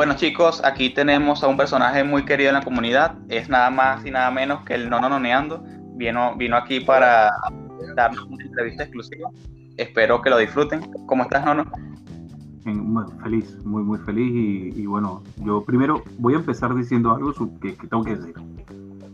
[0.00, 4.06] Bueno chicos, aquí tenemos a un personaje muy querido en la comunidad, es nada más
[4.06, 5.62] y nada menos que el Nono Noneando,
[5.94, 7.30] vino, vino aquí para
[7.96, 9.28] darnos una entrevista exclusiva,
[9.76, 10.80] espero que lo disfruten.
[11.04, 11.66] ¿Cómo estás Nono?
[12.64, 17.74] Muy feliz, muy muy feliz y, bueno, yo primero voy a empezar diciendo algo que,
[17.74, 18.34] que tengo que decir.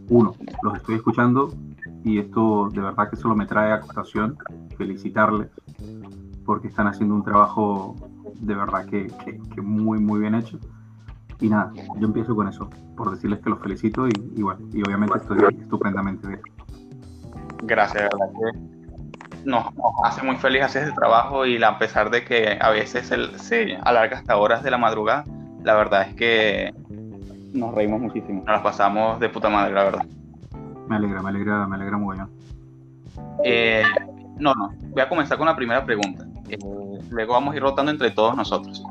[0.08, 1.52] Uno, los estoy escuchando
[2.04, 3.82] y esto de verdad que solo me trae a
[4.78, 5.48] felicitarles
[6.44, 7.96] porque están haciendo un trabajo
[8.40, 9.08] de verdad que,
[9.54, 10.58] que, muy, muy bien hecho.
[11.40, 14.82] Y nada, yo empiezo con eso, por decirles que los felicito y, y bueno, y
[14.82, 16.40] obviamente estoy estupendamente bien.
[17.62, 18.76] Gracias, verdad que
[19.46, 19.66] nos,
[20.04, 24.18] hace muy feliz hacer este trabajo y a pesar de que a veces se alarga
[24.18, 25.24] hasta horas de la madrugada,
[25.62, 26.74] la verdad es que
[27.52, 30.06] nos reímos muchísimo, nos las pasamos de puta madre, la verdad.
[30.88, 32.28] Me alegra, me alegra, me alegra muy bien.
[33.44, 33.82] Eh,
[34.38, 36.26] no, no, voy a comenzar con la primera pregunta.
[36.48, 36.58] Eh,
[37.10, 38.84] luego vamos a ir rotando entre todos nosotros.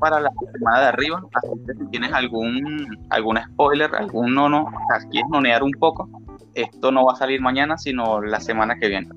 [0.00, 4.66] Para la semana de arriba, así que si tienes algún, algún spoiler, algún nono,
[5.00, 6.08] si quieres nonear un poco,
[6.54, 9.08] esto no va a salir mañana, sino la semana que viene.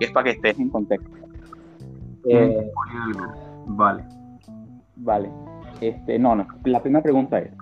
[0.00, 1.10] es para que estés en contexto.
[2.28, 2.70] Eh,
[3.66, 4.04] vale.
[4.96, 5.30] Vale.
[5.80, 6.46] Este, no, no.
[6.64, 7.52] La primera pregunta es,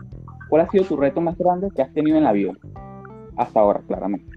[0.49, 2.53] ¿cuál ha sido tu reto más grande que has tenido en la vida?
[3.37, 4.32] Hasta ahora, claramente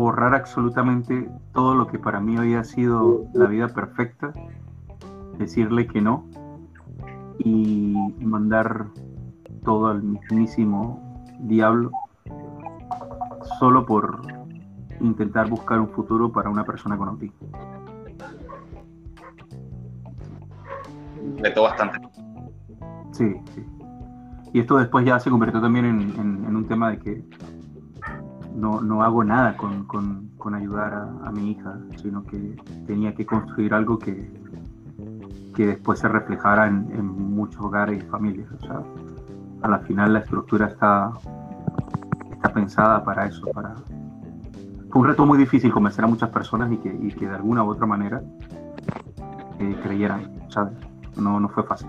[0.00, 4.32] borrar absolutamente todo lo que para mí había sido la vida perfecta,
[5.36, 6.24] decirle que no
[7.38, 8.86] y mandar
[9.62, 11.90] todo al mismísimo diablo
[13.58, 14.22] solo por
[15.00, 17.48] intentar buscar un futuro para una persona con autismo.
[21.36, 21.98] Reto bastante.
[23.12, 23.66] Sí, sí.
[24.54, 27.24] Y esto después ya se convirtió también en un tema de que
[28.54, 33.72] no, no hago nada con, con, ayudar a, mi hija, sino que tenía que construir
[33.72, 34.32] algo que,
[35.54, 38.48] que después se reflejara en, muchos hogares y familias.
[38.52, 38.82] O sea,
[39.62, 41.12] a la final la estructura está,
[42.32, 43.46] está pensada para eso.
[43.52, 43.74] Para...
[44.90, 47.62] Fue un reto muy difícil convencer a muchas personas y que, y que de alguna
[47.62, 48.20] u otra manera
[49.60, 50.74] eh, creyeran, ¿sabes?
[51.16, 51.88] No, no fue fácil.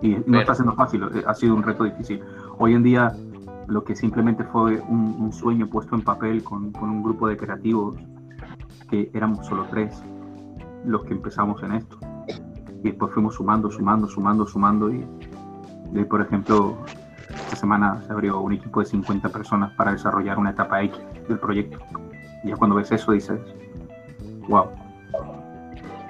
[0.00, 2.20] Y no está siendo fácil, eh, ha sido un reto difícil.
[2.58, 3.14] Hoy en día
[3.66, 7.96] lo que simplemente fue un, sueño puesto en papel con, un grupo de creativos
[8.90, 10.02] que éramos solo tres
[10.84, 11.98] los que empezamos en esto.
[12.82, 14.90] Y después fuimos sumando, sumando, sumando, sumando.
[14.90, 16.76] Y, por ejemplo,
[17.28, 20.98] esta semana se abrió un equipo de 50 personas para desarrollar una etapa X
[21.28, 21.78] del proyecto.
[22.42, 23.40] Y ya cuando ves eso dices,
[24.48, 24.66] wow.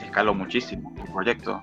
[0.00, 1.60] Escaló muchísimo el proyecto.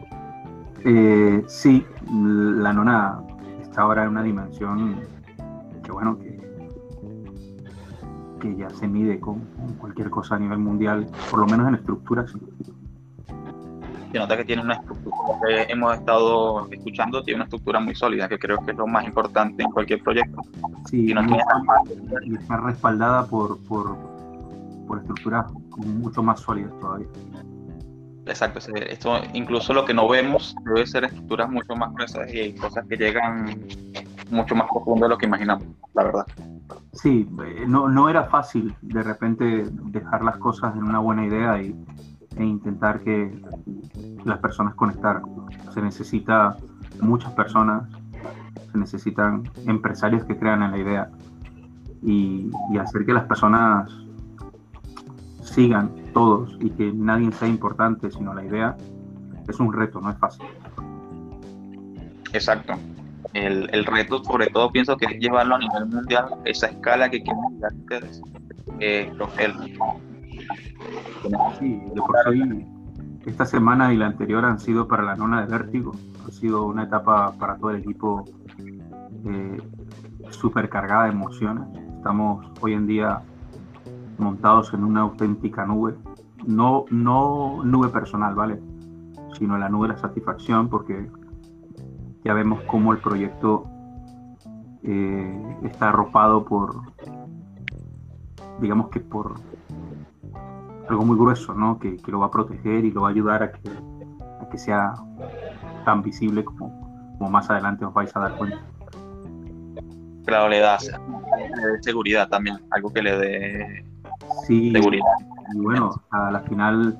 [0.85, 3.19] Eh, sí, la nona
[3.61, 4.95] está ahora en una dimensión
[5.91, 6.39] bueno, que,
[8.39, 9.41] que ya se mide con,
[9.77, 12.33] cualquier cosa a nivel mundial, por lo menos en estructuras.
[14.11, 18.27] Se nota que tiene una estructura, que hemos estado escuchando, tiene una estructura muy sólida,
[18.27, 20.41] que creo que es lo más importante en cualquier proyecto.
[20.85, 23.95] Sí, y, está respaldada por, por,
[24.87, 27.07] por estructuras mucho más sólidas todavía.
[28.29, 32.85] Exacto, esto incluso lo que no vemos debe ser estructuras mucho más gruesas y cosas
[32.87, 33.59] que llegan
[34.29, 35.65] mucho más profundo de lo que imaginamos,
[35.99, 36.25] la verdad.
[36.93, 41.61] Sí, eh, no, no era fácil de repente dejar las cosas en una buena idea
[41.61, 41.75] y,
[42.35, 43.41] e intentar que
[44.23, 45.23] las personas conectaran.
[45.73, 46.55] Se necesita
[47.01, 47.89] muchas personas,
[48.71, 51.09] se necesitan empresarios que crean en la idea
[52.01, 53.91] y, y hacer que las personas
[55.41, 58.77] sigan todos y que nadie sea importante sino la idea
[59.47, 60.45] es un reto, no es fácil.
[62.31, 62.75] Exacto
[63.33, 67.21] el, el, reto, sobre todo, pienso que es llevarlo a nivel mundial, esa escala que
[67.21, 68.21] quieren llegar ustedes.
[68.79, 69.11] Eh,
[71.59, 72.65] sí, de por sí,
[73.25, 75.93] esta semana y la anterior han sido para la nona de vértigo.
[76.27, 78.25] Ha sido una etapa para todo el equipo
[79.25, 79.57] eh,
[80.31, 81.65] súper cargada de emociones.
[81.97, 83.21] Estamos hoy en día
[84.17, 85.95] montados en una auténtica nube.
[86.45, 88.59] No, no nube personal, ¿vale?
[89.37, 91.09] Sino la nube de la satisfacción, porque
[92.23, 93.65] ya vemos cómo el proyecto
[94.83, 96.81] eh, está arropado por,
[98.59, 99.35] digamos que por
[100.89, 101.77] algo muy grueso, ¿no?
[101.79, 104.93] Que, lo va a proteger y lo va a ayudar a que, a que sea
[105.85, 108.59] tan visible como, como más adelante os vais a dar cuenta.
[110.25, 110.77] Claro, le da,
[111.81, 113.85] seguridad también, algo que le dé
[114.47, 115.05] sí, seguridad.
[115.53, 116.97] Y bueno, a la final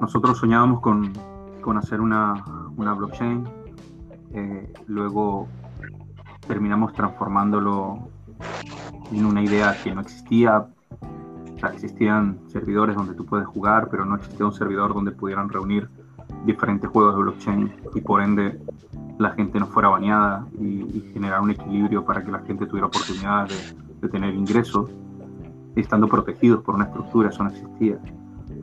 [0.00, 1.12] nosotros soñábamos con,
[1.62, 2.44] con hacer una,
[2.76, 3.55] una blockchain
[4.36, 5.48] eh, luego
[6.46, 8.08] terminamos transformándolo
[9.10, 10.66] en una idea que no existía.
[11.72, 15.88] Existían servidores donde tú puedes jugar, pero no existía un servidor donde pudieran reunir
[16.44, 18.60] diferentes juegos de blockchain y por ende
[19.18, 23.48] la gente no fuera baneada y, generar un equilibrio para que la gente tuviera oportunidad
[23.48, 24.90] de, tener ingresos,
[25.74, 27.98] estando protegidos por una estructura, eso no existía.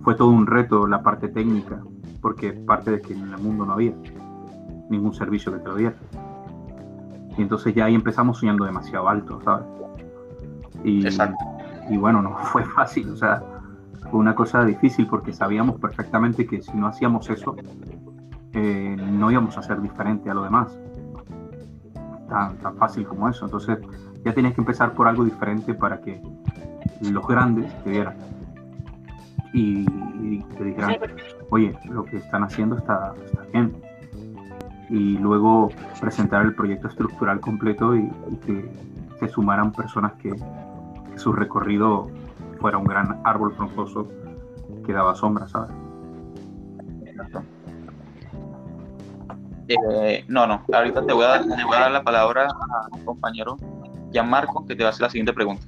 [0.04, 1.84] Fue todo un reto la parte técnica,
[2.22, 3.94] porque parte de que en el mundo no había
[4.89, 5.95] ningún servicio que te lo diera.
[7.38, 9.65] Y entonces ya ahí empezamos soñando demasiado alto, ¿sabes?
[10.83, 11.06] Y,
[11.89, 13.41] y bueno, no fue fácil, o sea,
[14.12, 17.56] fue una cosa difícil porque sabíamos perfectamente que si no hacíamos eso,
[18.53, 20.77] eh, no íbamos a ser diferente a lo demás.
[22.29, 23.45] Tan, tan fácil como eso.
[23.45, 23.79] Entonces
[24.24, 26.21] ya tienes que empezar por algo diferente para que
[27.01, 28.15] los grandes te vieran
[29.53, 30.95] y, te dijeran,
[31.51, 33.75] oye, lo que están haciendo está, está bien.
[34.89, 35.69] Y luego
[36.00, 38.09] presentar el proyecto estructural completo y,
[38.45, 38.69] que
[39.19, 42.09] se sumaran personas que, que su recorrido
[42.59, 44.07] fuera un gran árbol frondoso
[44.85, 45.71] que daba sombra, ¿sabes?
[49.68, 53.03] Eh, no, no, ahorita te voy, a dar, voy a dar la palabra a mi
[53.03, 53.57] compañero
[54.12, 55.65] Gianmarco, que te va a hacer la siguiente pregunta.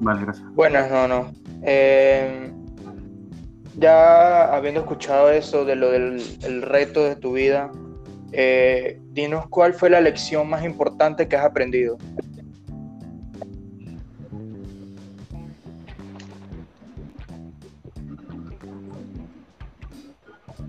[0.00, 0.46] Vale, gracias.
[0.54, 1.30] Buenas, no, no.
[1.62, 2.52] Eh,
[3.76, 7.70] ya habiendo escuchado eso de lo del el reto de tu vida,
[8.32, 11.98] eh, dinos cuál fue la lección más importante que has aprendido.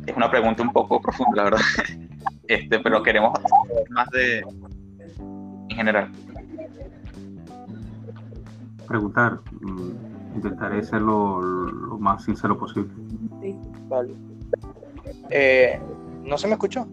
[0.09, 1.59] es una pregunta un poco profunda, la verdad.
[2.47, 6.11] Este, pero queremos saber más de en general.
[8.87, 11.39] Preguntar, mm, intentaré ser lo,
[11.99, 12.89] más sincero posible.
[13.87, 14.15] Vale.
[15.29, 15.79] Eh,
[16.23, 16.87] ¿No se me escuchó?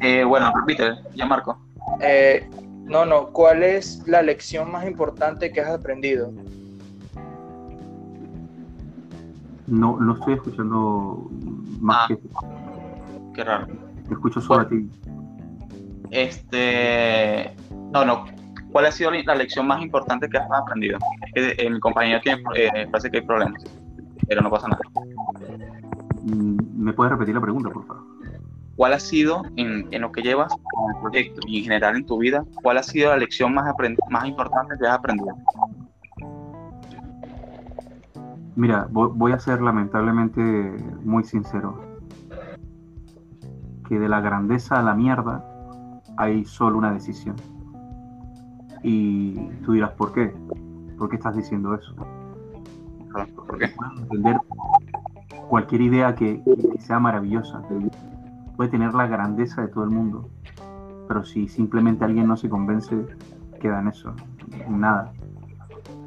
[0.00, 1.58] Eh, bueno, repite, ya Marco.
[2.00, 2.48] Eh,
[2.84, 6.32] no, no, ¿cuál es la lección más importante que has aprendido?
[9.66, 11.28] No, no estoy escuchando
[11.80, 12.18] más ah, que.
[13.34, 13.66] Qué raro.
[14.06, 14.88] Te escucho solo a ti.
[16.10, 17.52] Este.
[17.92, 18.26] No, no.
[18.70, 20.98] ¿Cuál ha sido la lección más importante que has aprendido?
[21.34, 23.64] Es que eh, mi compañero tiene, eh, parece que hay problemas,
[24.28, 24.82] pero no pasa nada.
[26.26, 28.02] Mm, ¿Me puedes repetir la pregunta, por favor?
[28.74, 32.04] ¿Cuál ha sido, en, en lo que llevas con el proyecto y en general en
[32.04, 33.72] tu vida, cuál ha sido la lección más,
[34.10, 35.34] más importante que has aprendido?
[38.56, 40.42] Mira, voy a ser lamentablemente
[41.04, 41.80] muy sincero.
[43.88, 45.44] Que de la grandeza a la mierda
[46.16, 47.36] hay solo una decisión.
[48.82, 49.34] Y
[49.64, 50.34] tú dirás, ¿por qué?
[50.98, 51.94] ¿Por qué estás diciendo eso?
[53.46, 53.70] ¿Por qué?
[54.00, 54.36] entender
[55.48, 56.42] cualquier idea que,
[56.78, 57.62] sea maravillosa.
[58.56, 60.28] Puede tener la grandeza de todo el mundo.
[61.08, 63.06] Pero si simplemente alguien no se convence,
[63.60, 64.14] queda en eso,
[64.66, 65.12] en nada.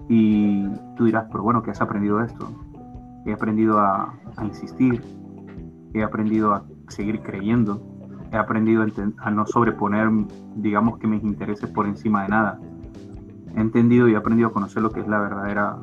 [0.10, 2.52] Y tú dirás, pero bueno, ¿qué has aprendido de esto?
[3.26, 4.14] He aprendido a,
[4.44, 5.02] insistir,
[5.94, 7.82] he aprendido a seguir creyendo,
[8.32, 8.86] he aprendido
[9.20, 10.10] a, no sobreponer,
[10.56, 12.60] digamos que mis intereses por encima de nada.
[13.56, 15.78] He entendido y he aprendido a conocer lo que es la verdadera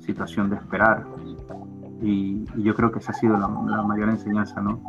[0.00, 1.06] situación de esperar.
[2.02, 4.80] Y, yo creo que esa ha sido la, mayor enseñanza, ¿no?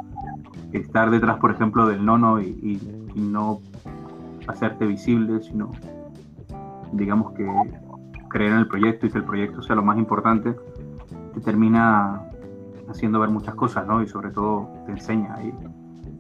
[0.71, 2.81] Estar detrás, por ejemplo, del nono y
[3.15, 3.59] no
[4.47, 5.71] hacerte visible, sino
[6.91, 7.45] digamos que
[8.29, 10.55] creer en el proyecto y que el proyecto sea lo más importante,
[11.33, 12.21] te termina
[12.89, 14.01] haciendo ver muchas cosas, ¿no?
[14.01, 15.37] Y sobre todo te enseña.
[15.43, 15.53] Y,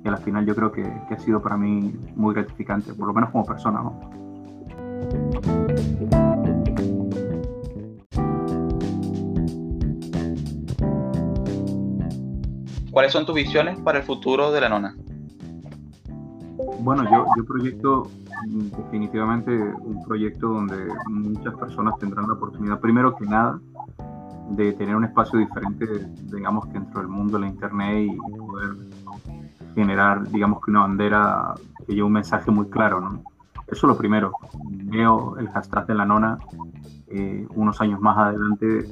[0.03, 3.13] y al final yo creo que, que, ha sido para mí muy gratificante, por lo
[3.13, 5.66] menos como persona, ¿no?
[12.97, 14.95] ¿Cuáles son tus visiones para el futuro de la nona?
[16.79, 18.09] Bueno, yo, yo proyecto
[18.47, 23.59] definitivamente un proyecto donde muchas personas tendrán la oportunidad, primero que nada,
[24.49, 25.85] de tener un espacio diferente,
[26.23, 28.71] digamos que dentro del mundo de la Internet y poder
[29.75, 31.53] generar, digamos que una bandera
[31.85, 33.21] que lleve un mensaje muy claro, ¿no?
[33.67, 34.31] Eso es lo primero.
[34.71, 36.39] Veo el hashtag de la nona
[37.09, 38.87] eh, unos años más adelante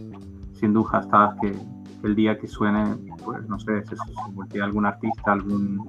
[0.54, 5.32] siendo un hashtag que, el día que suene, pues no sé, se, se algún artista,
[5.32, 5.80] algún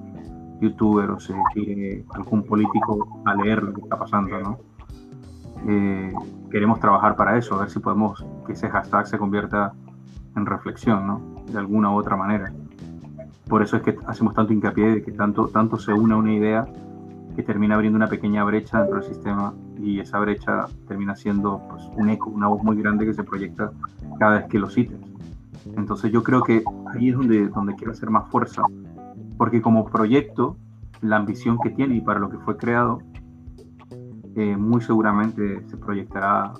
[0.60, 1.34] youtuber o se
[2.14, 4.58] algún político a leer lo que está pasando, ¿no?
[5.68, 6.12] Eh,
[6.50, 9.72] queremos trabajar para eso, a ver si podemos que ese hashtag se convierta
[10.36, 11.44] en reflexión, ¿no?
[11.50, 12.52] De alguna u otra manera.
[13.48, 16.66] Por eso es que hacemos tanto hincapié de que tanto, tanto se une una idea
[17.36, 21.82] que termina abriendo una pequeña brecha dentro del sistema y esa brecha termina siendo pues,
[21.96, 23.70] un eco, una voz muy grande que se proyecta
[24.18, 24.98] cada vez que lo cites.
[25.76, 26.62] Entonces yo creo que
[26.94, 28.62] ahí es donde, donde quiero hacer más fuerza
[29.36, 30.56] porque como proyecto,
[31.02, 32.98] la ambición que tiene y para lo que fue creado,
[34.34, 36.52] eh, muy seguramente se proyectará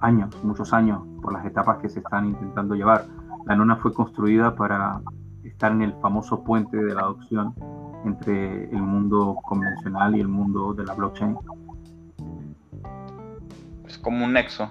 [0.00, 3.06] años, muchos años, por las etapas que se están intentando llevar.
[3.46, 5.00] La nona fue construida para
[5.44, 7.54] estar en el famoso puente de la adopción
[8.04, 11.36] entre el mundo convencional y el mundo de la blockchain.
[13.86, 14.70] Es como un nexo.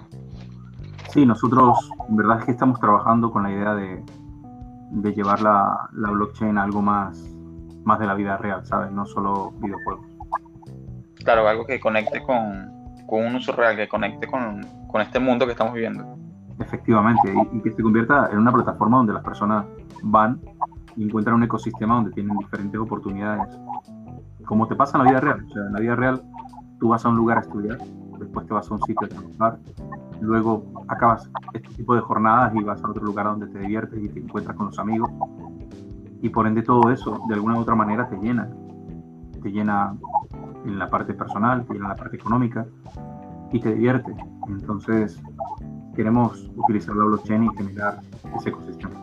[1.12, 4.04] Sí, nosotros en verdad es que estamos trabajando con la idea de,
[4.90, 7.20] de llevar la, la, blockchain a algo más,
[7.84, 8.92] más de la vida real, ¿sabes?
[8.92, 10.06] No solo videojuegos.
[11.24, 12.70] Claro, algo que conecte con,
[13.06, 16.16] con un uso real, que conecte con, con, este mundo que estamos viviendo.
[16.60, 19.64] Efectivamente, y, y que se convierta en una plataforma donde las personas
[20.02, 20.40] van
[20.96, 23.48] y encuentran un ecosistema donde tienen diferentes oportunidades.
[24.44, 25.44] Como te pasa en la vida real.
[25.44, 26.22] O sea, en la vida real
[26.78, 27.78] tú vas a un lugar a estudiar,
[28.18, 29.58] después te vas a un sitio a trabajar,
[30.20, 34.08] luego acabas este tipo de jornadas y vas a otro lugar donde te diviertes y
[34.08, 35.10] te encuentras con los amigos.
[36.22, 38.48] Y por ende todo eso, de alguna u otra manera, te llena.
[39.42, 39.94] Te llena
[40.64, 42.66] en la parte personal, te llena en la parte económica
[43.52, 44.14] y te divierte.
[44.48, 45.20] Entonces,
[45.94, 48.00] queremos utilizar la blockchain y generar
[48.36, 49.00] ese ecosistema.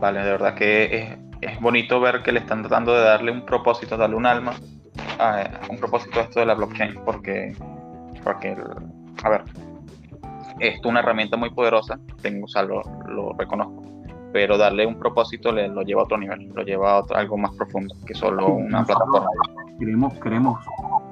[0.00, 3.44] Vale, de verdad que es, es bonito ver que le están tratando de darle un
[3.44, 4.52] propósito, darle un alma
[5.18, 7.54] a, un propósito a esto de la blockchain, porque,
[8.22, 8.56] porque
[9.22, 9.44] a ver,
[10.58, 13.82] es una herramienta muy poderosa, tengo, o sea, lo, lo reconozco,
[14.32, 17.36] pero darle un propósito le, lo lleva a otro nivel, lo lleva a otro, algo
[17.36, 19.28] más profundo que solo una plataforma.
[19.78, 20.58] Creemos, creemos,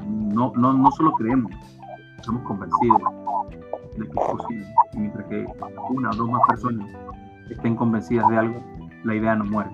[0.06, 1.52] no, no, no solo creemos,
[2.18, 3.02] estamos convencidos
[3.96, 4.66] de que es posible.
[4.92, 5.46] Y mientras que
[5.90, 6.88] una o dos más personas
[7.50, 8.62] estén convencidas de algo,
[9.04, 9.70] la idea no muere.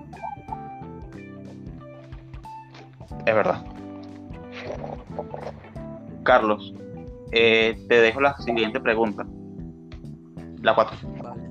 [3.25, 3.65] Es verdad.
[6.23, 6.73] Carlos,
[7.31, 9.25] eh, te dejo la siguiente pregunta.
[10.61, 10.97] La 4.
[11.23, 11.49] Vale.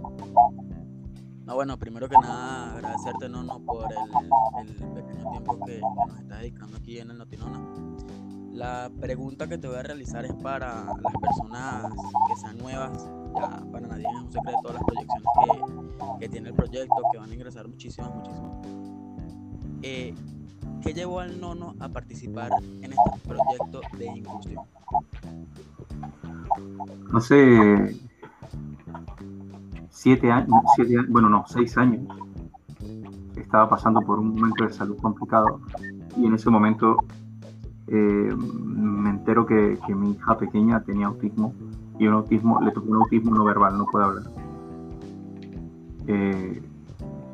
[1.44, 6.40] No, bueno, primero que nada, agradecerte no, no por el, pequeño tiempo que, nos estás
[6.40, 7.60] dedicando aquí en el Notinona.
[8.50, 11.92] La pregunta que te voy a realizar es para las personas
[12.28, 13.10] que sean nuevas.
[13.36, 17.30] Ya para nadie es un secreto las proyecciones que, que tiene el proyecto, que van
[17.30, 18.66] a ingresar muchísimas, muchísimas.
[19.82, 20.14] Eh,
[20.80, 24.64] ¿Qué llevó al nono a participar en este proyecto de inclusión?
[27.12, 27.96] Hace
[29.90, 30.48] siete años,
[31.08, 32.00] bueno, no, seis años,
[33.36, 35.60] estaba pasando por un momento de salud complicado
[36.16, 36.96] y en ese momento
[37.86, 41.54] eh, me entero que, que, mi hija pequeña tenía autismo
[41.98, 44.24] y un autismo, le tocó un autismo no verbal, no puede hablar.
[46.06, 46.62] Eh,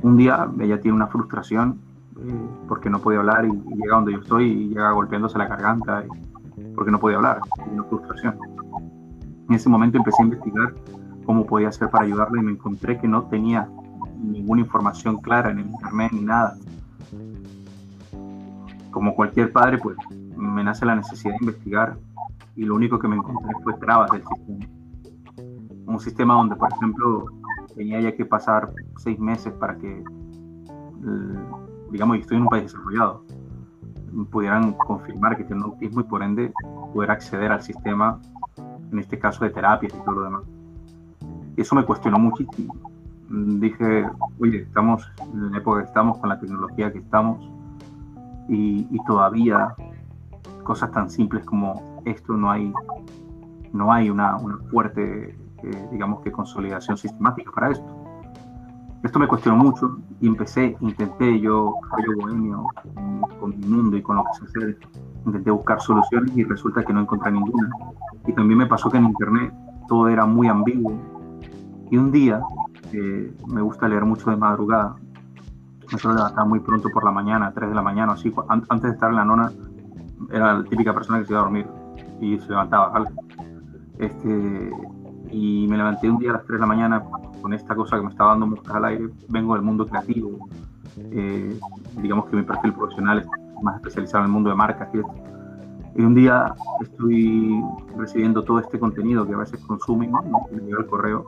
[0.02, 1.80] un día ella tiene una frustración
[2.18, 6.04] eh, porque no podía hablar y, llega donde yo estoy y llega golpeándose la garganta
[6.74, 7.40] porque no podía hablar,
[7.72, 8.36] una frustración.
[9.50, 10.74] En ese momento empecé a investigar
[11.26, 13.68] cómo podía hacer para ayudarla y me encontré que no tenía
[14.22, 16.56] ninguna información clara en el internet ni nada.
[18.92, 19.96] Como cualquier padre, pues
[20.36, 21.98] me nace la necesidad de investigar
[22.54, 24.66] y lo único que me encontré fue trabas del sistema.
[25.86, 27.24] Un sistema donde, por ejemplo,
[27.74, 30.04] tenía ya que pasar seis meses para que
[31.90, 33.24] digamos, yo estoy en un país desarrollado,
[34.30, 36.52] pudieran confirmar que tiene autismo y por ende
[36.94, 38.20] poder acceder al sistema,
[38.92, 40.42] en este caso de terapias y todo lo demás.
[41.56, 42.74] Eso me cuestionó muchísimo.
[43.28, 44.08] Dije,
[44.40, 47.38] oye, estamos en la época que estamos, con la tecnología que estamos,
[48.48, 49.74] y, y todavía
[50.64, 52.72] cosas tan simples como esto no hay,
[53.72, 57.99] no hay una, una fuerte, eh, digamos que consolidación sistemática para esto.
[59.02, 61.74] Esto me cuestionó mucho y empecé, intenté yo,
[62.06, 62.66] yo bohemio,
[63.40, 64.78] con mi mundo y con lo que se hace,
[65.24, 67.70] intenté buscar soluciones y resulta que no encontré ninguna.
[68.26, 69.54] Y también me pasó que en internet
[69.88, 70.92] todo era muy ambiguo.
[71.90, 72.42] Y un día,
[72.92, 74.96] eh, me gusta leer mucho de madrugada,
[75.90, 78.82] me suelo levantar muy pronto por la mañana, a 3 de la mañana, así, antes
[78.82, 79.50] de estar en la nona,
[80.30, 81.66] era la típica persona que se iba a dormir
[82.20, 83.10] y se levantaba, ¿vale?
[83.98, 84.70] Este,
[85.30, 87.02] y me levanté un día a las 3 de la mañana
[87.40, 90.48] con esta cosa que me estaba dando muestras al aire, vengo del mundo creativo,
[90.96, 91.58] eh,
[91.96, 93.26] digamos que mi perfil profesional es
[93.62, 95.14] más especializado en el mundo de marcas y esto.
[95.96, 97.60] Y un día estoy
[97.96, 100.46] recibiendo todo este contenido que a veces consumimos, ¿no?
[100.52, 101.26] me el correo,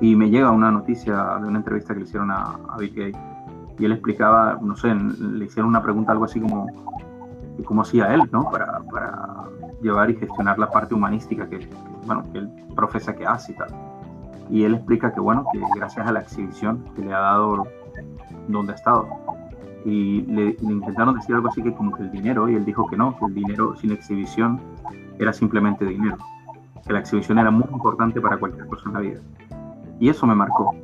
[0.00, 3.16] y me llega una noticia de una entrevista que le hicieron a, a BK,
[3.78, 6.66] y él explicaba, no sé, le hicieron una pregunta algo así como,
[7.64, 8.50] cómo hacía él, ¿no?
[8.50, 9.44] Para, para
[9.82, 11.68] llevar y gestionar la parte humanística que,
[12.06, 13.68] bueno, que él profesa que hace y tal
[14.50, 17.66] y él explica que bueno, que gracias a la exhibición que le ha dado
[18.48, 19.06] donde ha estado.
[19.84, 22.86] Y le, le, intentaron decir algo así que como que el dinero, y él dijo
[22.86, 24.60] que no, que el dinero sin exhibición
[25.18, 26.16] era simplemente dinero,
[26.86, 29.20] que la exhibición era muy importante para cualquier persona en la vida.
[30.00, 30.74] Y eso me marcó,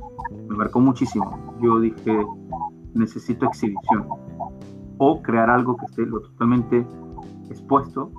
[0.48, 1.54] me marcó muchísimo.
[1.60, 2.24] Yo dije,
[2.94, 4.06] necesito exhibición
[4.98, 6.86] o crear algo que esté totalmente
[7.50, 8.10] expuesto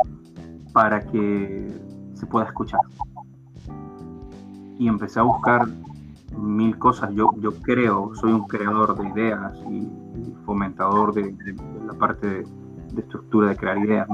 [0.74, 1.72] para que
[2.14, 2.82] se pueda escuchar.
[4.78, 5.68] y empecé a buscar
[6.38, 7.14] mil cosas.
[7.14, 9.88] Yo, yo creo, soy un creador de ideas y,
[10.46, 11.34] fomentador de,
[11.88, 14.08] la parte de, estructura de crear ideas.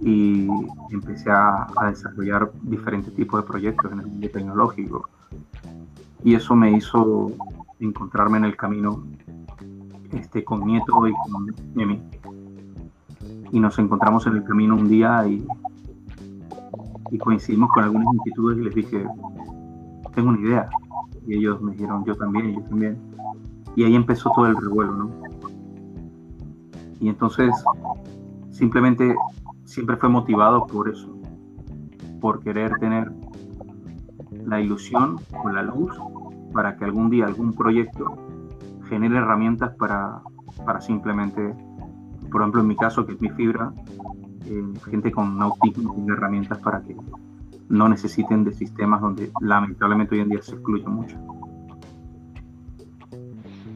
[0.00, 0.48] Y
[0.90, 5.08] empecé a, desarrollar diferentes tipos de proyectos en el mundo tecnológico.
[6.24, 7.32] Y eso me hizo
[7.80, 9.02] encontrarme en el camino
[10.12, 12.02] este, con Nieto y con Emi.
[13.50, 15.46] Y nos encontramos en el camino un día y,
[17.10, 19.06] y coincidimos con algunas inquietudes y les dije,
[20.14, 20.68] tengo una idea.
[21.26, 22.98] Y ellos me dijeron, yo también, yo también.
[23.76, 25.10] Y ahí empezó todo el revuelo, ¿no?
[27.00, 27.52] Y entonces,
[28.50, 29.14] simplemente,
[29.64, 31.08] siempre fue motivado por eso,
[32.20, 33.10] por querer tener
[34.46, 35.92] la ilusión o la luz
[36.52, 38.16] para que algún día algún proyecto
[38.88, 40.20] genere herramientas para,
[40.64, 41.54] para simplemente,
[42.30, 43.72] por ejemplo, en mi caso, que es mi fibra,
[44.46, 46.96] eh, gente con autismo tiene herramientas para que
[47.68, 51.16] no necesiten de sistemas donde lamentablemente hoy en día se excluye mucho.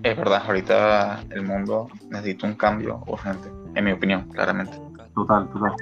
[0.03, 4.79] Es verdad, ahorita el mundo necesita un cambio urgente, en mi opinión, claramente.
[5.15, 5.73] Total, total.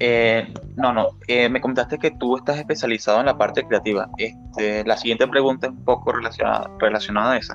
[0.00, 4.08] Eh, no, no, eh, me comentaste que tú estás especializado en la parte creativa.
[4.18, 7.54] Este, la siguiente pregunta es un poco relacionada, relacionada a esa.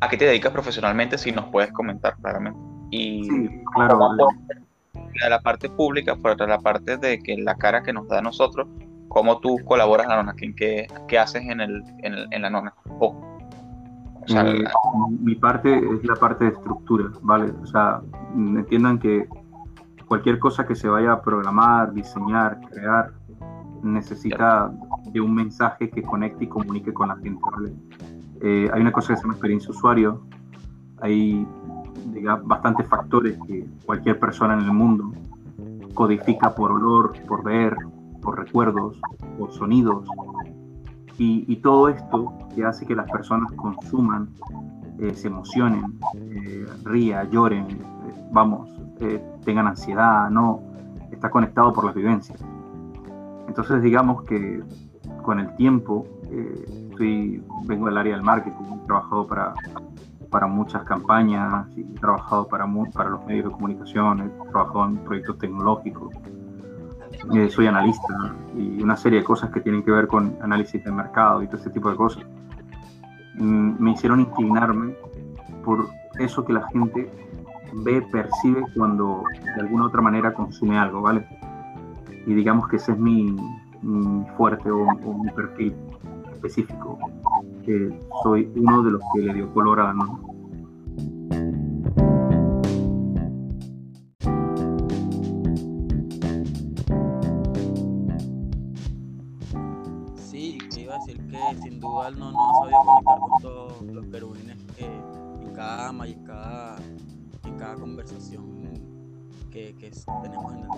[0.00, 1.16] ¿A qué te dedicas profesionalmente?
[1.16, 2.60] Si nos puedes comentar claramente.
[2.90, 3.98] Y sí, claro
[5.22, 8.18] de la parte pública, por otra la parte de que la cara que nos da
[8.18, 8.66] a nosotros,
[9.08, 12.74] cómo tú colaboras en la nona, qué, qué haces en, el, en, la nona.
[15.20, 17.52] Mi, parte es la parte de estructura, ¿vale?
[17.62, 18.00] O sea,
[18.34, 19.28] entiendan que
[20.06, 23.12] cualquier cosa que se vaya a programar, diseñar, crear,
[23.82, 24.72] necesita
[25.12, 27.74] de un mensaje que conecte y comunique con la gente, ¿vale?
[28.40, 30.22] Eh, hay una cosa que se llama experiencia usuario,
[31.00, 31.46] hay
[32.06, 35.12] digamos, bastantes factores que cualquier persona en el mundo
[35.94, 37.76] codifica por olor, por ver,
[38.20, 39.00] por recuerdos,
[39.38, 40.04] por sonidos.
[41.16, 44.28] Y, todo esto que hace que las personas consuman,
[44.98, 48.68] eh, se emocionen, eh, rían, lloren, eh, vamos,
[49.44, 50.60] tengan ansiedad, no,
[51.10, 52.38] está conectado por las vivencias.
[53.46, 54.62] Entonces digamos que
[55.22, 56.06] con el tiempo,
[56.90, 59.54] estoy, vengo del área del marketing, he trabajado para
[60.34, 64.96] para muchas campañas, y he trabajado para, para los medios de comunicación, he trabajado en
[64.96, 66.12] proyectos tecnológicos,
[67.32, 70.90] eh, soy analista y una serie de cosas que tienen que ver con análisis de
[70.90, 72.24] mercado y todo ese tipo de cosas.
[73.36, 74.94] Mm, me hicieron inclinarme
[75.64, 77.10] por eso que la gente
[77.72, 81.26] ve, percibe cuando de alguna otra manera consume algo, ¿vale?
[82.26, 83.36] Y digamos que ese es mi,
[84.36, 85.74] fuerte o, o mi perfil
[86.32, 86.98] específico
[88.22, 89.94] soy uno de los que le dio color a la
[105.64, 108.44] cada ama y en cada, conversación
[109.50, 109.90] que, que
[110.22, 110.68] tenemos en el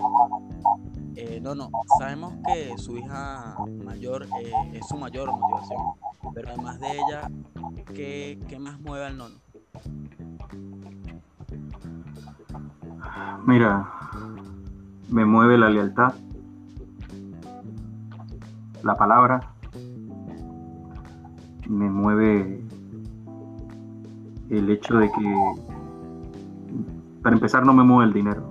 [1.17, 1.69] eh, no, no,
[1.99, 5.81] sabemos que su hija mayor eh, es su mayor motivación,
[6.33, 7.29] pero además de ella,
[7.93, 9.35] ¿qué, qué más mueve al nono?
[13.45, 13.91] Mira,
[15.09, 16.13] me mueve la lealtad,
[18.83, 19.53] la palabra,
[21.67, 22.56] me mueve
[24.49, 25.55] el hecho de que,
[27.21, 28.43] para empezar, no me mueve el dinero,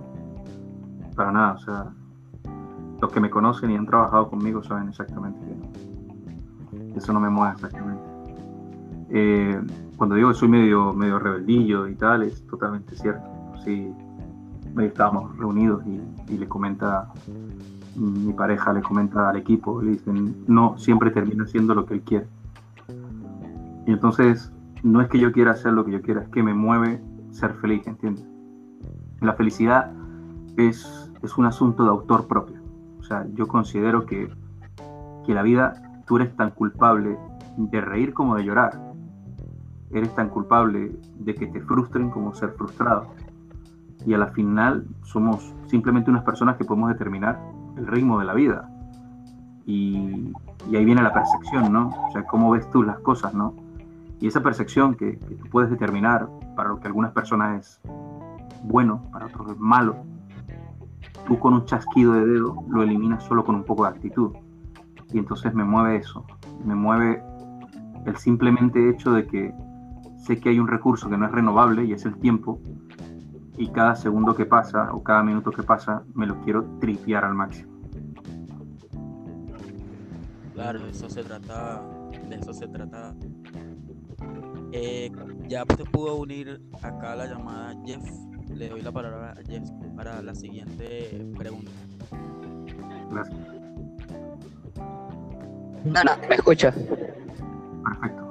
[1.14, 1.86] para nada, o sea,
[3.00, 5.38] los que me conocen y han trabajado conmigo saben exactamente
[6.92, 8.02] que eso no me mueve exactamente.
[9.10, 9.60] Eh,
[9.96, 13.26] cuando digo que soy medio, medio rebeldillo y tal, es totalmente cierto.
[13.64, 13.92] Sí,
[14.80, 17.12] estábamos reunidos y, le comenta,
[17.94, 22.02] mi pareja le comenta al equipo, le dicen, no, siempre termina haciendo lo que él
[22.02, 22.26] quiere.
[23.86, 24.52] Y entonces,
[24.86, 27.54] no es que yo quiera hacer lo que yo quiera, es que me mueve ser
[27.54, 28.24] feliz, ¿entiendes?
[29.20, 29.92] La felicidad
[30.56, 32.62] es, es un asunto de autor propio.
[33.00, 34.30] O sea, yo considero que,
[35.26, 37.18] que la vida, tú eres tan culpable
[37.56, 38.80] de reír como de llorar.
[39.90, 43.08] Eres tan culpable de que te frustren como ser frustrado.
[44.06, 47.40] Y a la final somos simplemente unas personas que podemos determinar
[47.76, 48.70] el ritmo de la vida.
[49.64, 50.32] Y,
[50.70, 51.88] y ahí viene la percepción, ¿no?
[51.88, 53.65] O sea, cómo ves tú las cosas, ¿no?
[54.20, 57.80] Y esa percepción que, tú puedes determinar para lo que algunas personas es
[58.62, 59.96] bueno, para otros es malo,
[61.26, 64.32] tú con un chasquido de dedo lo eliminas solo con un poco de actitud.
[65.12, 66.24] Y entonces me mueve eso,
[66.64, 67.22] me mueve
[68.06, 69.54] el simplemente hecho de que
[70.18, 72.60] sé que hay un recurso que no es renovable y es el tiempo,
[73.56, 77.34] y cada segundo que pasa o cada minuto que pasa me lo quiero tripear al
[77.34, 77.72] máximo.
[80.54, 81.82] Claro, eso se trata,
[82.28, 83.14] de eso se trata.
[84.72, 85.10] Eh,
[85.48, 88.02] ya se pudo unir acá a la llamada Jeff.
[88.54, 91.70] Le doy la palabra a Jeff para la siguiente pregunta.
[93.10, 93.36] Gracias.
[95.84, 96.72] No, no, me escucha.
[96.72, 98.26] Perfecto.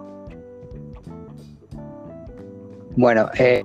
[2.98, 3.64] Bueno, eh,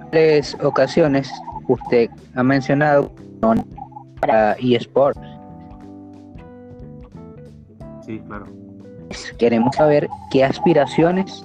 [0.00, 1.30] en tres ocasiones
[1.68, 3.10] usted ha mencionado
[4.20, 5.20] para eSports.
[8.04, 8.46] Sí, claro.
[9.38, 11.44] Queremos saber qué aspiraciones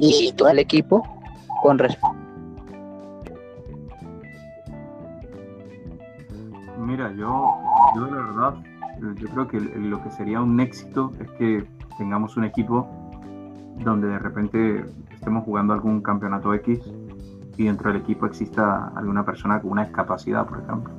[0.00, 1.02] y todo el equipo
[1.62, 2.16] con respecto.
[6.78, 7.44] Mira, yo,
[7.94, 8.54] yo la verdad,
[8.96, 11.64] eh, yo creo que lo que sería un éxito es que
[11.98, 12.88] tengamos un equipo
[13.84, 16.80] donde de repente estemos jugando algún campeonato X
[17.56, 20.94] y dentro del equipo exista alguna persona con una discapacidad, por ejemplo.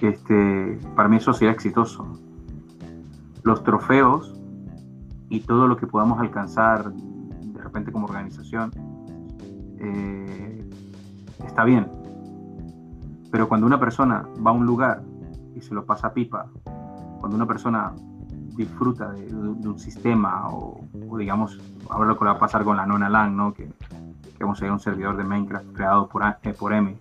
[0.00, 2.06] Este, para mí eso sería exitoso.
[3.42, 4.40] Los trofeos
[5.28, 6.92] y todo lo que podamos alcanzar
[7.60, 8.72] de repente como organización
[9.78, 10.70] eh,
[11.44, 11.86] está bien,
[13.30, 15.02] pero cuando una persona va a un lugar
[15.54, 16.46] y se lo pasa pipa,
[17.20, 17.92] cuando una persona
[18.56, 21.58] disfruta de, un sistema o, o digamos,
[21.90, 23.52] ahora lo que va a pasar con la Nona LAN, ¿no?
[23.52, 23.68] que,
[24.36, 26.96] que vamos a ir a un servidor de Minecraft creado por, eh, por M.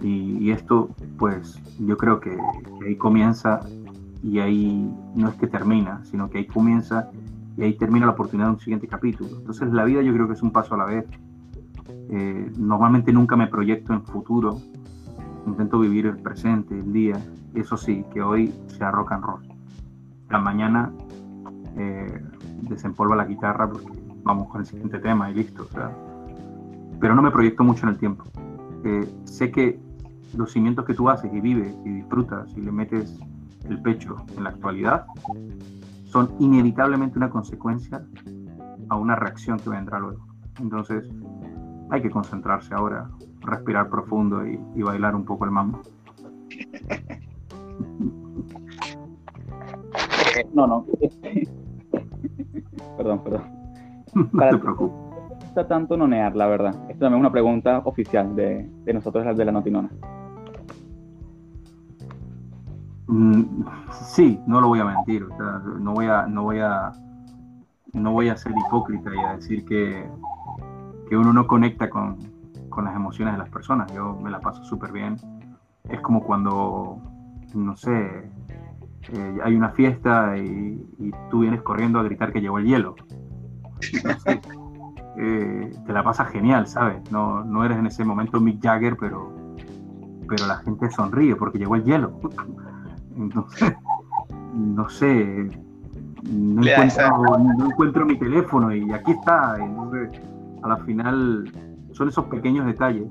[0.00, 2.36] Y, y esto, pues yo creo que,
[2.80, 3.60] que ahí comienza
[4.22, 7.10] y ahí no es que termina, sino que ahí comienza
[7.56, 9.30] y ahí termina la oportunidad de un siguiente capítulo.
[9.38, 11.06] Entonces la vida yo creo que es un paso a la vez.
[12.10, 14.58] Eh, normalmente nunca me proyecto en futuro,
[15.46, 17.16] intento vivir el presente, el día.
[17.54, 19.42] Eso sí, que hoy sea rock and roll.
[20.30, 20.92] La mañana
[21.76, 22.22] eh,
[22.62, 25.64] desempolva la guitarra porque vamos con el siguiente tema y listo.
[25.64, 25.90] o sea.
[27.00, 28.24] pero no me proyecto mucho en el tiempo.
[28.84, 29.78] Eh, sé que
[30.36, 33.18] los cimientos que tú haces y vives y disfrutas y le metes
[33.68, 35.06] el pecho en la actualidad
[36.14, 38.06] son inevitablemente una consecuencia
[38.88, 40.24] a una reacción que vendrá luego.
[40.60, 41.10] Entonces
[41.90, 45.82] hay que concentrarse ahora, respirar profundo y, y bailar un poco el mambo.
[50.52, 50.84] No, no.
[52.96, 53.42] perdón, perdón.
[54.14, 54.96] No Para te preocupes.
[55.42, 56.74] Gusta tanto nonear, la verdad.
[56.88, 59.90] Esto también es una pregunta oficial de, de nosotros, de la Notinona.
[63.06, 65.26] Mm, Sí, no lo voy a mentir,
[65.80, 66.92] no voy a, no voy a,
[67.92, 70.08] no voy a ser hipócrita y a decir que,
[71.08, 72.18] que uno no conecta con,
[72.68, 73.92] con las emociones de las personas.
[73.92, 75.16] Yo me la paso súper bien.
[75.88, 76.98] Es como cuando,
[77.54, 78.30] no sé,
[79.12, 80.80] eh, hay una fiesta y,
[81.30, 82.94] tú vienes corriendo a gritar que llegó el hielo.
[85.16, 87.08] Eh, te la pasas genial, ¿sabes?
[87.12, 89.32] No, no eres en ese momento Mick Jagger, pero,
[90.28, 92.18] pero la gente sonríe porque llegó el hielo.
[93.16, 93.74] Entonces,
[94.54, 95.50] no sé,
[96.30, 99.56] no encuentro, no encuentro mi teléfono y aquí está.
[99.58, 100.20] Entonces,
[100.62, 101.50] a la final,
[101.92, 103.04] son esos pequeños detalles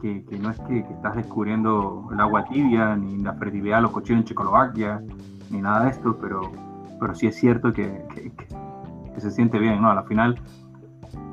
[0.00, 3.82] que, que no es que, que estás descubriendo el agua tibia, ni la fertilidad de
[3.82, 5.02] los cochinos en Checoslovaquia,
[5.50, 6.42] ni nada de esto, pero,
[7.00, 8.04] pero sí es cierto que-
[9.14, 9.90] que se siente bien, ¿no?
[9.90, 10.36] A la final,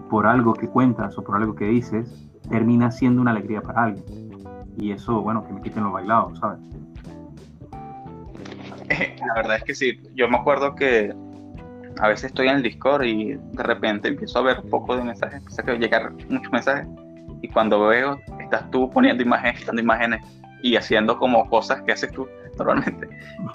[0.09, 4.03] por algo que cuentas o por algo que dices, termina siendo una alegría para alguien.
[4.77, 6.59] Y eso, bueno, que me quiten los bailados, ¿sabes?
[9.27, 11.13] La verdad es que sí, yo me acuerdo que
[11.99, 15.03] a veces estoy en el Discord y de repente empiezo a ver un poco de
[15.03, 16.87] mensajes, empieza a llegar muchos mensajes
[17.41, 20.21] y cuando veo, estás tú poniendo imágenes, quitando imágenes
[20.61, 23.07] y haciendo como cosas que haces tú normalmente.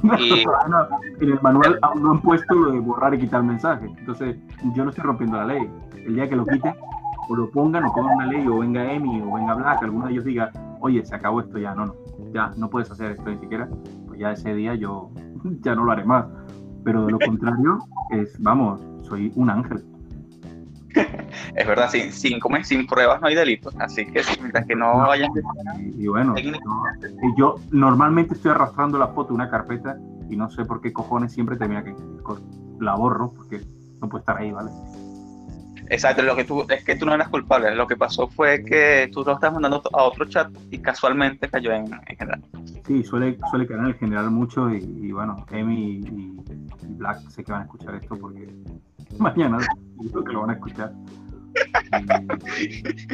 [0.18, 0.86] Y- Ah, no,
[1.20, 3.90] en el manual aún no han puesto lo de borrar y quitar mensajes.
[3.98, 4.36] Entonces,
[4.74, 5.68] yo no estoy rompiendo la ley.
[6.06, 6.74] El día que lo quiten,
[7.28, 10.12] o lo pongan, o pongan una ley, o venga Emi, o venga Black, alguno de
[10.12, 11.94] ellos diga, oye, se acabó esto ya, no, no,
[12.32, 13.68] ya no puedes hacer esto ni siquiera,
[14.20, 15.10] ya ese día yo
[15.62, 16.26] ya no lo haré más.
[16.84, 17.78] Pero de lo contrario,
[18.10, 19.84] es, vamos, soy un ángel.
[21.54, 25.30] Es verdad, sin, sin, sin pruebas no hay delitos, así que mientras que no vayan
[25.78, 26.58] Y, y bueno, Técnica.
[27.38, 29.96] yo, normalmente estoy arrastrando la foto de una carpeta
[30.28, 31.94] y no sé por qué cojones siempre termina que
[32.80, 33.60] la borro porque
[34.00, 34.70] no puede estar ahí, ¿vale?
[35.90, 37.74] Exacto, lo que tú, es que tú no eras culpable.
[37.74, 41.72] Lo que pasó fue que tú lo estás mandando a otro chat y casualmente cayó
[41.72, 42.42] en, en general.
[42.90, 46.36] Sí, suele, suele caer en el general mucho y, y bueno, Emi y, y
[46.96, 48.52] Black sé que van a escuchar esto porque
[49.20, 49.58] mañana
[50.10, 50.92] creo que lo van a escuchar.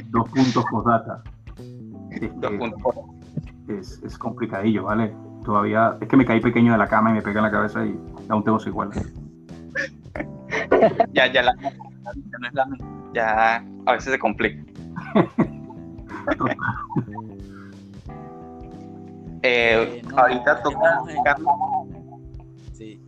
[0.09, 1.23] Dos puntos postdata.
[2.11, 2.95] Es, Dos puntos.
[3.69, 5.15] es, es complicadillo, ¿vale?
[5.45, 7.85] Todavía es que me caí pequeño de la cama y me pegué en la cabeza
[7.85, 9.13] y aún tengo secuelas.
[11.13, 12.67] Ya, ya, la, ya no es la,
[13.13, 14.65] ya a veces se complica.
[19.49, 21.55] Eh, Eh, no, ahorita ya toca estamos en- Carlos.
[22.73, 23.01] Sí,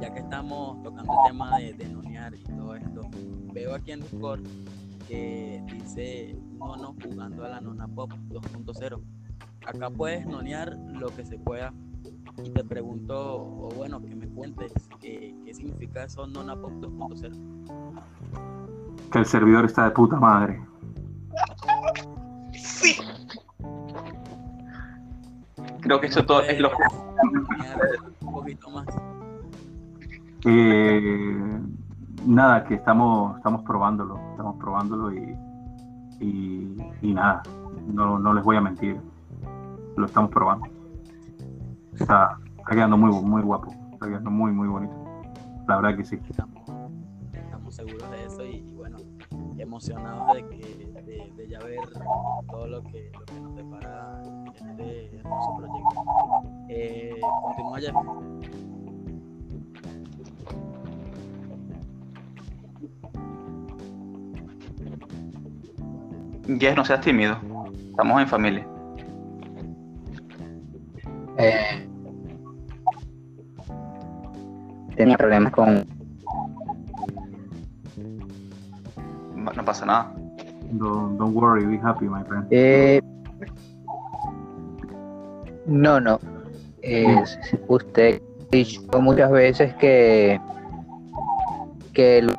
[0.00, 3.00] ya que estamos tocando el tema de, de nonear y todo esto,
[3.52, 4.40] veo aquí en Discord
[5.08, 9.00] que dice nono jugando a la nona pop 2.0.
[9.66, 11.72] Acá puedes nonear lo que se pueda
[12.44, 17.32] y te pregunto, o bueno, que me cuentes qué, qué significa eso nona pop 2.0.
[19.12, 20.60] Que el servidor está de puta madre.
[22.52, 22.96] Sí.
[25.86, 27.78] Creo que eso todo es lo que ¿Puedes nonear
[28.20, 28.86] un poquito más.
[30.44, 31.60] Eh,
[32.26, 35.38] nada, que estamos, estamos probándolo, estamos probándolo y,
[36.18, 37.40] y, y nada,
[37.86, 39.00] no, no les voy a mentir,
[39.96, 40.66] lo estamos probando.
[41.94, 44.94] Está, está quedando muy, muy guapo, está quedando muy, muy bonito.
[45.68, 46.18] La verdad que sí.
[46.28, 46.64] estamos,
[47.32, 48.96] estamos seguros de eso y, y bueno,
[49.56, 51.78] emocionados de que de, de ya ver
[52.50, 54.22] todo lo que, lo que nos depara
[54.54, 56.02] este hermoso proyecto.
[56.68, 57.94] Eh, continúa Jeff.
[66.60, 67.38] Jess, no seas tímido.
[67.90, 68.66] Estamos en familia.
[71.38, 71.88] Eh,
[74.96, 75.86] tenía problemas con
[79.54, 80.25] No pasa nada.
[80.72, 82.46] Don't, don't worry, be happy, my friend.
[82.50, 83.00] Eh,
[85.66, 86.18] no, no.
[86.82, 90.40] Es- usted ha dicho muchas veces que
[91.92, 92.32] que lo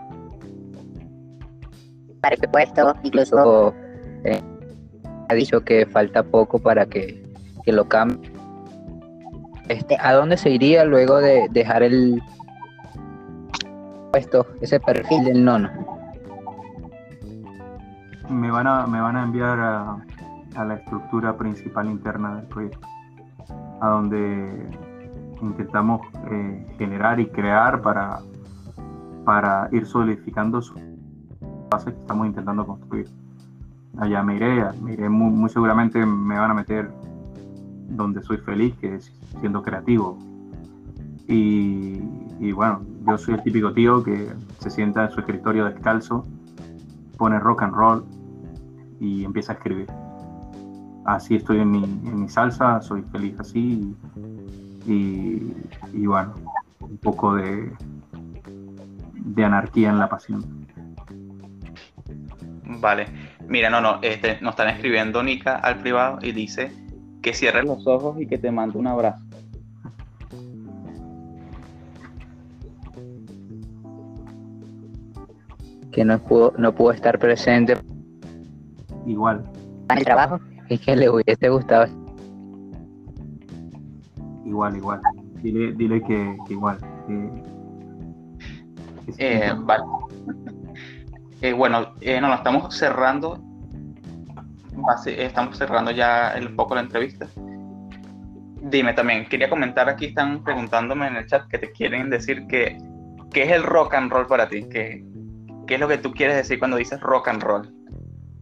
[2.22, 3.74] para este puesto incluso
[4.24, 4.42] eh,
[5.30, 7.22] ha dicho que falta poco para que,
[7.64, 8.32] que lo cambie.
[9.68, 12.22] Este, ¿A dónde se iría luego de dejar el
[14.12, 15.97] puesto, ese perfil del nono?
[18.48, 22.88] Me van a, me van a enviar a, la estructura principal interna del proyecto,
[23.82, 24.70] a donde
[25.42, 26.00] intentamos
[26.32, 28.20] eh, generar y crear para,
[29.26, 30.76] para ir solidificando su
[31.70, 33.10] base que estamos intentando construir.
[33.98, 36.90] Allá me iré, me iré muy, seguramente me van a meter
[37.90, 40.18] donde soy feliz, que es siendo creativo.
[41.28, 42.00] Y
[42.54, 46.24] bueno, yo soy el típico tío que se sienta en su escritorio descalzo,
[47.18, 48.17] pone rock and roll
[49.00, 49.88] y empieza a escribir.
[51.06, 53.96] Así estoy en mi, en mi salsa, soy feliz así
[54.86, 55.54] y,
[55.94, 56.34] y bueno,
[56.82, 57.72] un poco de,
[59.14, 60.44] de anarquía en la pasión.
[62.64, 63.08] Vale.
[63.48, 66.72] Mira, no, no, este, nos están escribiendo Nika al privado y dice
[67.22, 69.24] que cierres los ojos y que te mande un abrazo.
[75.92, 77.78] Que no pudo, no pudo estar presente
[79.08, 79.44] Igual,
[79.90, 80.40] en el trabajo
[80.70, 81.88] y que le hubiese gustado
[84.46, 85.02] igual, igual.
[85.42, 86.78] Dile, dile que, que igual.
[87.08, 87.44] que-
[89.06, 89.46] que.
[89.48, 89.84] Eh, vale.
[91.42, 93.40] Eh, bueno, eh, no, no, estamos cerrando.
[95.06, 97.28] estamos cerrando ya el- un poco la entrevista.
[98.62, 102.78] Dime también, quería comentar aquí, están preguntándome en el chat que te quieren decir que
[103.32, 104.64] ¿qué es el rock and roll para ti?
[104.70, 105.06] ¿Qué,
[105.68, 107.77] qué es lo que tú quieres decir cuando dices rock and roll?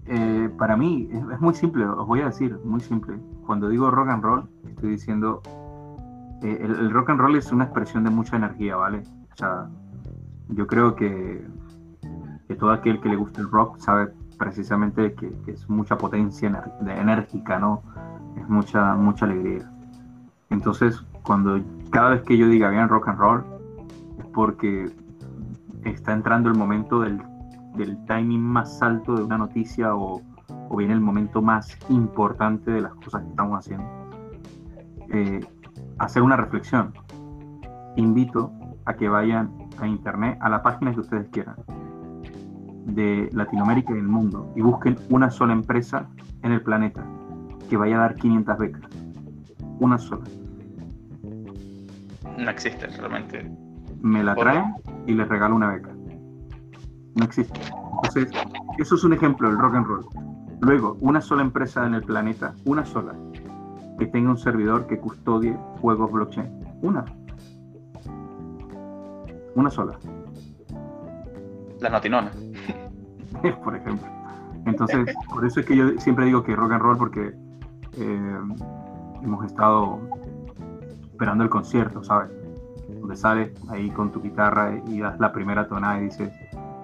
[0.07, 3.17] Eh, para mí es, es muy simple, os voy a decir, muy simple.
[3.45, 5.41] Cuando digo rock and roll, estoy diciendo,
[6.43, 9.03] eh, el, el rock and roll es una expresión de mucha energía, ¿vale?
[9.33, 9.67] O sea,
[10.49, 11.45] yo creo que,
[12.47, 16.63] que todo aquel que le gusta el rock sabe precisamente que, que es mucha potencia
[16.81, 17.81] enérgica, ¿no?
[18.37, 19.71] Es mucha, mucha alegría.
[20.49, 23.43] Entonces, cuando cada vez que yo diga bien rock and roll,
[24.19, 24.91] es porque
[25.83, 27.21] está entrando el momento del
[27.77, 30.21] del timing más alto de una noticia o,
[30.69, 33.85] o bien el momento más importante de las cosas que estamos haciendo.
[35.09, 35.39] Eh,
[35.99, 36.93] hacer una reflexión.
[37.95, 38.51] Invito
[38.85, 41.55] a que vayan a internet, a la página que ustedes quieran,
[42.85, 46.07] de Latinoamérica y del mundo, y busquen una sola empresa
[46.43, 47.05] en el planeta
[47.69, 48.89] que vaya a dar 500 becas.
[49.79, 50.23] Una sola.
[52.37, 53.49] No existe realmente.
[54.01, 54.75] me la traen
[55.07, 55.94] y les regalo una beca.
[57.15, 57.59] No existe.
[58.03, 58.29] Entonces,
[58.77, 60.05] eso es un ejemplo del rock and roll.
[60.61, 63.13] Luego, una sola empresa en el planeta, una sola,
[63.97, 66.49] que tenga un servidor que custodie juegos blockchain.
[66.81, 67.05] Una.
[69.55, 69.97] Una sola,
[71.79, 72.35] Las notinonas.
[73.63, 74.07] por ejemplo.
[74.65, 77.33] Entonces, por eso es que yo siempre digo que rock and roll porque
[77.97, 78.39] eh,
[79.23, 79.99] hemos estado
[81.11, 82.29] esperando el concierto, ¿sabes?
[82.99, 86.33] Donde sales ahí con tu guitarra y das la primera tonada y dices,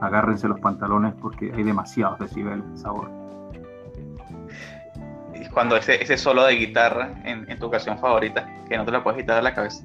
[0.01, 3.09] agárrense los pantalones porque hay demasiados decibeles de sabor.
[5.33, 8.91] Y cuando ese, ese solo de guitarra en, en tu ocasión favorita, que no te
[8.91, 9.83] la puedes quitar de la cabeza.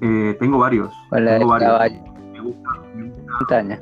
[0.00, 0.92] Eh, tengo varios.
[1.10, 1.72] Hola, tengo varios.
[1.72, 2.00] caballo.
[2.32, 3.32] Me gusta, me gusta.
[3.38, 3.80] Montaña.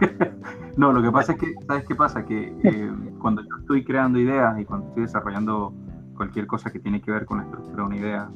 [0.74, 2.24] No, lo que pasa es que, ¿sabes qué pasa?
[2.24, 5.74] Que eh, cuando yo estoy creando ideas y cuando estoy desarrollando
[6.16, 8.30] cualquier cosa que tiene que ver con la estructura de una idea,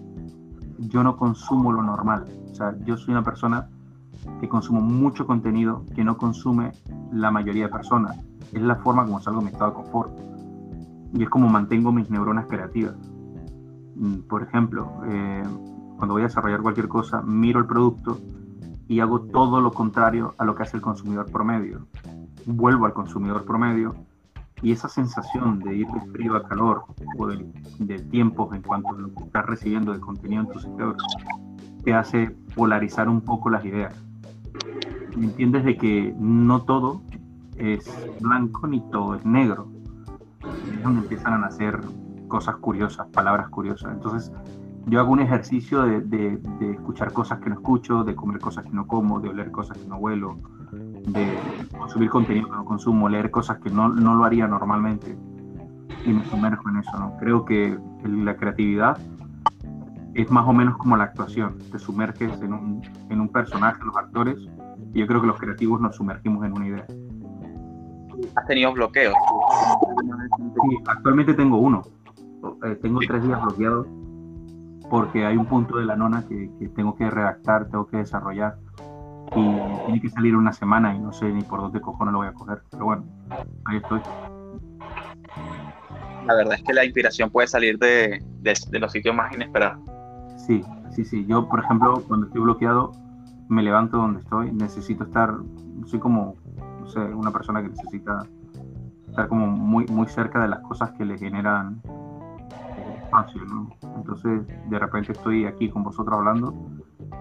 [0.78, 2.26] yo no consumo lo normal.
[2.50, 3.70] O sea, yo soy una persona
[4.40, 6.72] que consumo mucho contenido que no consume
[7.12, 8.18] la mayoría de personas.
[8.52, 10.12] Es la forma como salgo de mi estado de confort.
[11.14, 12.94] Y es como mantengo mis neuronas creativas.
[13.96, 15.42] Mm, Por ejemplo, eh,
[15.96, 18.18] cuando voy a desarrollar cualquier cosa, miro el producto
[18.88, 21.86] y hago todo lo contrario a lo que hace el consumidor promedio.
[22.44, 23.94] Vuelvo al consumidor promedio
[24.62, 26.84] y esa sensación de ir de frío a calor
[27.18, 30.96] o de, de tiempos en cuanto que estás recibiendo de contenido en tu cerebro
[31.86, 33.94] te hace polarizar un poco las ideas.
[35.14, 37.02] Entiendes de que no todo
[37.56, 39.68] es blanco ni todo es negro.
[40.70, 41.80] Es donde empiezan a nacer
[42.28, 43.92] cosas curiosas, palabras curiosas.
[43.92, 44.32] Entonces,
[44.86, 48.64] yo hago un ejercicio de, de- de escuchar cosas que no escucho, de comer cosas
[48.64, 50.38] que no como, de oler cosas que no huelo,
[51.06, 51.40] de
[51.78, 55.16] consumir contenido que no consumo, leer cosas que no, no lo haría normalmente
[56.04, 56.98] y me sumerjo en eso.
[56.98, 57.16] ¿no?
[57.18, 58.98] Creo que la creatividad
[60.22, 61.58] es más o menos como la actuación.
[61.70, 64.38] Te sumerges en un, en un personaje, los actores,
[64.94, 66.86] y yo creo que los creativos nos sumergimos en una idea.
[68.34, 69.14] Has tenido bloqueos.
[70.54, 71.82] Sí, actualmente tengo uno.
[72.64, 73.86] Eh, tengo tres días bloqueados
[74.88, 78.56] porque hay un punto de la nona que, que tengo que redactar, tengo que desarrollar
[79.34, 82.28] y tiene que salir una semana y no sé ni por dónde cojones lo voy
[82.28, 82.62] a coger.
[82.70, 83.04] Pero bueno,
[83.64, 84.00] ahí estoy.
[86.26, 89.78] La verdad es que la inspiración puede salir de, de- de los sitios más inesperados.
[90.36, 91.26] Sí, sí, sí.
[91.26, 92.92] Yo, por ejemplo, cuando estoy bloqueado,
[93.48, 94.52] me levanto donde estoy.
[94.52, 95.34] Necesito estar,
[95.84, 96.34] soy como,
[96.80, 98.26] no sé, una persona que necesita
[99.08, 103.68] estar como muy, muy cerca de las cosas que le generan eh, espacio, ¿no?
[103.96, 106.54] Entonces, de repente estoy aquí con vosotros hablando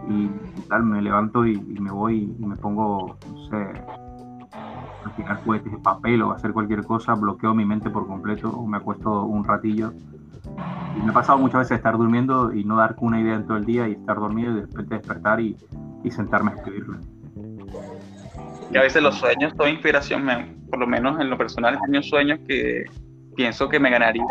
[0.09, 0.29] y,
[0.67, 3.55] tal, me levanto y, y me voy y me pongo, no sé,
[5.05, 8.49] a tirar cohetes de papel o a hacer cualquier cosa, bloqueo mi mente por completo
[8.49, 9.93] o me acuesto un ratillo
[10.95, 13.57] y me ha pasado muchas veces estar durmiendo y no dar una idea en todo
[13.57, 15.55] el día y estar dormido y de repente despertar y,
[16.03, 16.99] y sentarme a escribirla.
[18.71, 20.25] Y a veces los sueños son inspiración,
[20.69, 22.85] por lo menos en lo personal, he tenido sueños que
[23.35, 24.23] pienso que me ganaría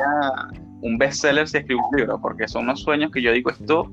[0.80, 3.88] un bestseller si escribo un libro, porque son unos sueños que yo digo, esto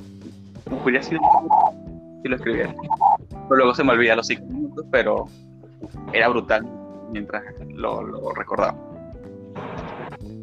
[0.84, 1.22] hubiera sido
[2.24, 2.74] si lo escribiera.
[3.30, 5.26] Pero luego se me olvida los cinco minutos, pero
[6.14, 6.66] era brutal
[7.12, 7.44] mientras
[7.74, 8.76] lo, lo recordaba.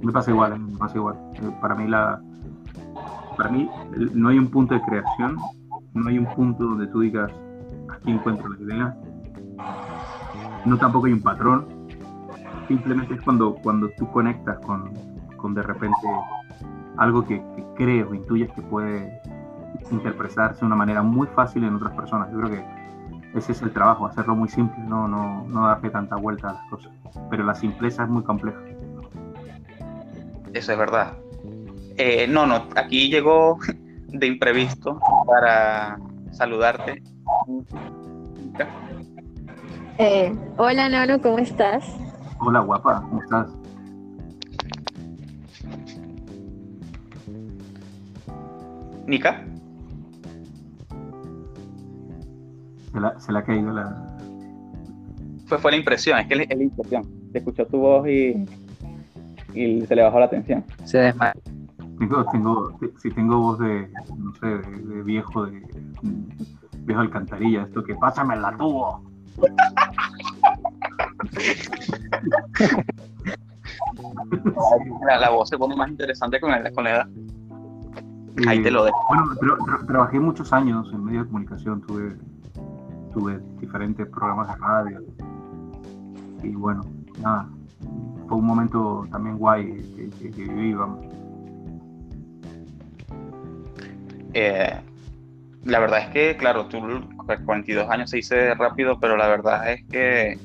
[0.02, 0.58] Me pasa igual, ¿eh?
[0.58, 1.16] me pasa igual.
[1.34, 2.20] Eh, Para mí la
[3.36, 3.70] para mí
[4.14, 5.36] no hay un punto de creación,
[5.94, 7.30] no hay un punto donde tú digas
[7.88, 8.96] aquí encuentro la idea.
[10.64, 11.66] No tampoco hay un patrón.
[12.66, 14.92] Simplemente es cuando, cuando tú conectas con,
[15.36, 15.96] con de repente
[16.96, 19.22] algo que, que crees o intuyes que puede
[19.90, 22.30] interpretarse de una manera muy fácil en otras personas.
[22.32, 22.64] Yo creo que
[23.38, 26.62] ese es el trabajo, hacerlo muy simple, no, no, no darle tanta vuelta a las
[26.70, 26.92] cosas.
[27.30, 28.58] Pero la simpleza es muy compleja.
[30.58, 31.12] Eso es verdad.
[31.98, 33.60] Eh, no, no, aquí llegó
[34.08, 35.96] de imprevisto para
[36.32, 37.00] saludarte.
[39.98, 41.84] Eh, hola, Nono, ¿cómo estás?
[42.40, 43.50] Hola guapa, ¿cómo estás?
[49.06, 49.44] Nika,
[52.92, 54.18] Se la, se la ha caído la...
[55.46, 57.04] fue, fue la impresión, es que es la impresión.
[57.30, 58.44] Te escuchó tu voz y,
[59.54, 60.64] y se le bajó la atención.
[60.84, 61.32] Se desmayó.
[61.98, 65.60] Tengo, tengo, si tengo voz de, no sé, de, de viejo, de
[66.02, 69.02] mm, viejo alcantarilla, esto que pásame la tubo.
[75.06, 77.08] La, la voz se pone más interesante con, el- con la edad.
[78.46, 78.98] Ahí Eh, te lo dejo.
[79.08, 82.16] Bueno, tra- trabajé muchos años en medios de comunicación, tuve,
[83.12, 85.00] tuve diferentes programas de radio.
[86.44, 86.82] Y bueno,
[87.20, 87.48] nada,
[88.28, 89.66] fue un momento también guay
[89.96, 91.04] que, que- que viví, vamos.
[94.34, 94.74] Eh,
[95.64, 96.78] la verdad es que, claro, tú
[97.44, 100.38] 42 años se dice rápido, pero la verdad es que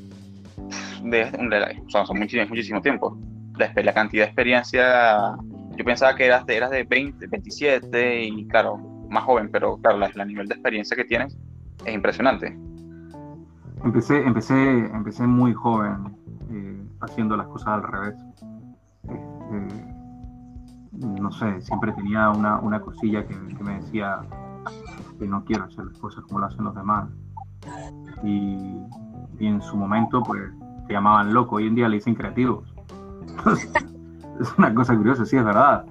[1.04, 3.18] de, de- o sea, son muchísimo, muchísimo tiempo.
[3.58, 5.36] La, cantidad de experiencia,
[5.78, 8.78] yo pensaba que eras de, eras de 20, 27 y claro,
[9.10, 11.38] más joven, pero claro, la, la nivel de experiencia que tienes
[11.86, 12.58] es impresionante.
[13.84, 15.98] Empecé, empecé, empecé muy joven
[16.50, 18.16] eh, haciendo las cosas al revés.
[19.04, 19.94] Este,
[20.92, 24.22] no sé, siempre tenía una, una cosilla que, me decía
[25.20, 27.10] que no quiero hacer las cosas como lo hacen los demás.
[28.24, 28.78] Y,
[29.40, 30.52] y en su momento pues
[30.88, 32.74] te llamaban loco, hoy en día le dicen creativos.
[34.40, 35.86] es una cosa curiosa, sí, es verdad.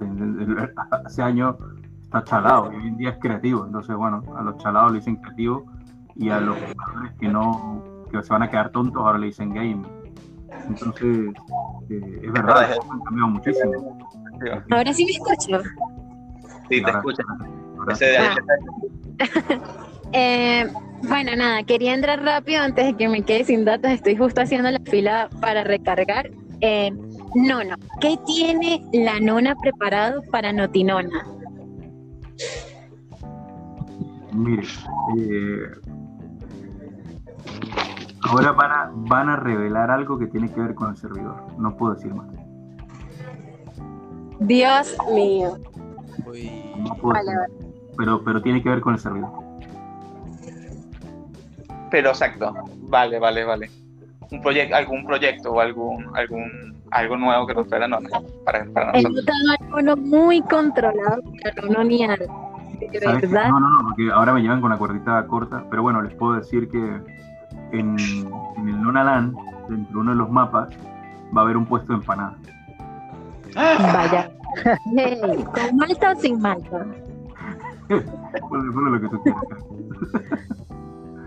[1.04, 1.56] Hace años
[2.02, 3.64] está chalado y hoy en día es creativo.
[3.66, 5.64] Entonces, bueno, a los chalados le dicen creativo
[6.14, 9.54] y a los jugadores que no, que se van a quedar tontos ahora le dicen
[9.54, 9.82] game.
[10.68, 11.34] Entonces,
[11.90, 13.98] eh, es verdad, ha cambiado muchísimo.
[14.70, 15.62] Ahora sí me escucho.
[16.68, 17.22] Sí, te escucho.
[20.14, 20.70] Eh,
[21.04, 23.90] bueno, nada, quería entrar rápido antes de que me quede sin datos.
[23.90, 26.30] Estoy justo haciendo la fila para recargar.
[26.60, 26.92] Eh,
[27.34, 31.26] Nono, ¿qué tiene la nona preparado para Notinona?
[34.32, 34.68] Mire,
[35.18, 35.66] eh,
[38.28, 41.36] ahora van a, van a revelar algo que tiene que ver con el servidor.
[41.58, 42.26] No puedo decir más.
[44.40, 45.56] Dios mío.
[46.78, 47.48] No puedo decir más.
[47.96, 49.30] Pero, pero tiene que ver con el servidor.
[51.90, 52.54] Pero exacto.
[52.88, 53.70] Vale, vale, vale.
[54.30, 58.08] Un proyecto, algún proyecto o algún, algún, algo nuevo que nos traiga Nono
[58.46, 59.24] para, para He nosotros.
[59.26, 62.18] notado algo muy controlado para no niar.
[62.18, 63.26] De ¿Sabes qué?
[63.26, 63.50] verdad.
[63.50, 66.32] No, no, no, porque ahora me llevan con la cuerdita corta, pero bueno, les puedo
[66.32, 67.00] decir que
[67.72, 67.96] en,
[68.56, 69.34] en el Nonaland,
[69.68, 70.68] dentro de uno de los mapas,
[71.36, 72.36] va a haber un puesto de empanada.
[73.54, 74.30] Vaya.
[74.96, 76.86] Hey, ¿Con malta o sin malta?
[77.88, 79.42] Ponle, ponle lo que tú quieras.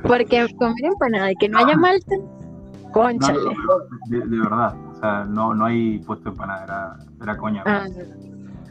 [0.04, 3.40] Porque comer empanada y que no haya malta, No, conchale.
[3.40, 3.78] no,
[4.08, 7.64] de, de verdad, o sea, no, no hay puesto de empanada, era, era coña.
[7.66, 7.86] Ah,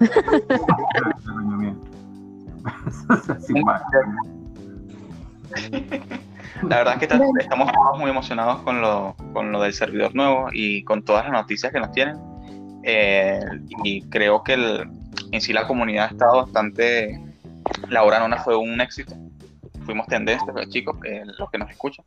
[3.41, 3.83] sin más.
[6.63, 10.49] La verdad es que estamos todos muy emocionados con lo, con lo del servidor nuevo
[10.53, 12.17] y con todas las noticias que nos tienen.
[12.85, 13.41] Eh,
[13.83, 14.89] y creo que el-
[15.33, 17.21] en sí la comunidad ha estado bastante...
[17.89, 19.15] La hora nona fue un éxito.
[19.85, 22.05] Fuimos tendencia, los chicos, eh, los que nos escuchan.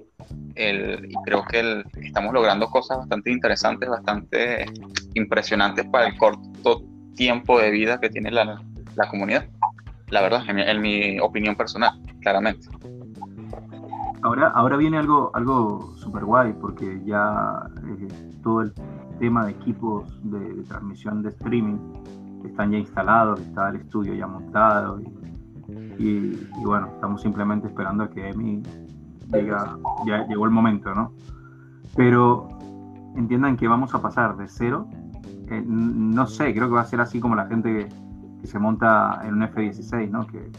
[0.56, 4.66] El- y creo que el- estamos logrando cosas bastante interesantes, bastante
[5.14, 6.82] impresionantes para el corto
[7.16, 8.62] tiempo de vida que tiene la,
[8.96, 9.46] la comunidad.
[10.10, 12.68] La verdad, en mi, en mi opinión personal, claramente.
[14.24, 18.08] Ahora, ahora viene algo, algo súper guay, porque ya eh,
[18.42, 18.74] todo el
[19.20, 21.78] tema de equipos de, transmisión de streaming
[22.44, 25.00] están ya instalados, está el estudio ya montado
[26.00, 28.64] y, bueno, estamos simplemente esperando a que Emi
[29.28, 31.12] diga, ya llegó el momento, ¿no?
[31.96, 32.48] Pero
[33.16, 34.88] entiendan que vamos a pasar de cero,
[35.50, 37.90] eh, no sé, creo que va a ser así como la gente que,
[38.42, 40.26] que se monta en un F-16, ¿no?
[40.28, 40.52] Que,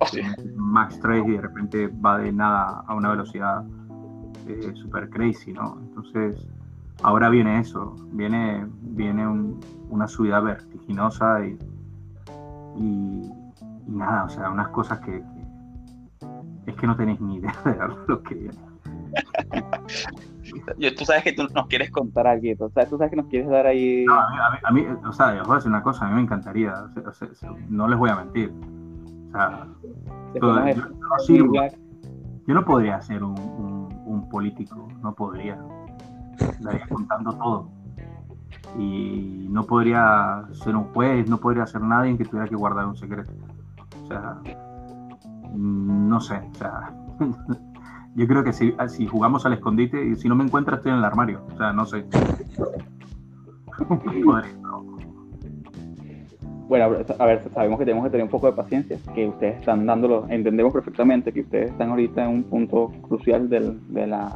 [0.00, 0.34] Hostia.
[0.56, 3.64] Max 3 y de repente va de nada a una velocidad
[4.48, 5.78] eh, super crazy, ¿no?
[5.80, 6.46] Entonces,
[7.02, 11.58] ahora viene eso, viene, viene un- una subida vertiginosa y,
[12.76, 13.30] y,
[13.86, 17.76] y nada, o sea, unas cosas que, que- es que no tenéis ni idea de
[18.08, 18.58] lo que viene.
[20.78, 23.26] Yo, tú sabes que tú nos quieres contar algo, o sea, tú sabes que nos
[23.26, 24.04] quieres dar ahí...
[24.06, 26.06] No, a, mí, a mí- a mí, o sea, os voy a decir una cosa,
[26.06, 26.72] a mí me encantaría,
[27.06, 28.52] o sea, o sea, no les voy a mentir.
[29.30, 29.66] O sea,
[30.40, 31.52] todo- yo, no sirvo.
[32.46, 35.58] Yo no podría ser un, un- un político, no podría.
[36.38, 37.70] Estaría contando todo.
[38.78, 42.96] Y no podría ser un juez, no podría ser nadie que tuviera que guardar un
[42.96, 43.32] secreto.
[44.02, 44.36] O sea,
[45.54, 46.92] no sé, o sea,
[48.14, 50.98] yo creo que si, si jugamos al escondite y si no me encuentras estoy en
[50.98, 52.06] el armario, o sea, no sé.
[54.60, 54.99] No.
[56.70, 56.84] Bueno,
[57.18, 60.24] a ver, sabemos que tenemos que tener un poco de paciencia, que ustedes están dándolo,
[60.28, 64.30] entendemos perfectamente que ustedes están ahorita en un punto crucial del, de la,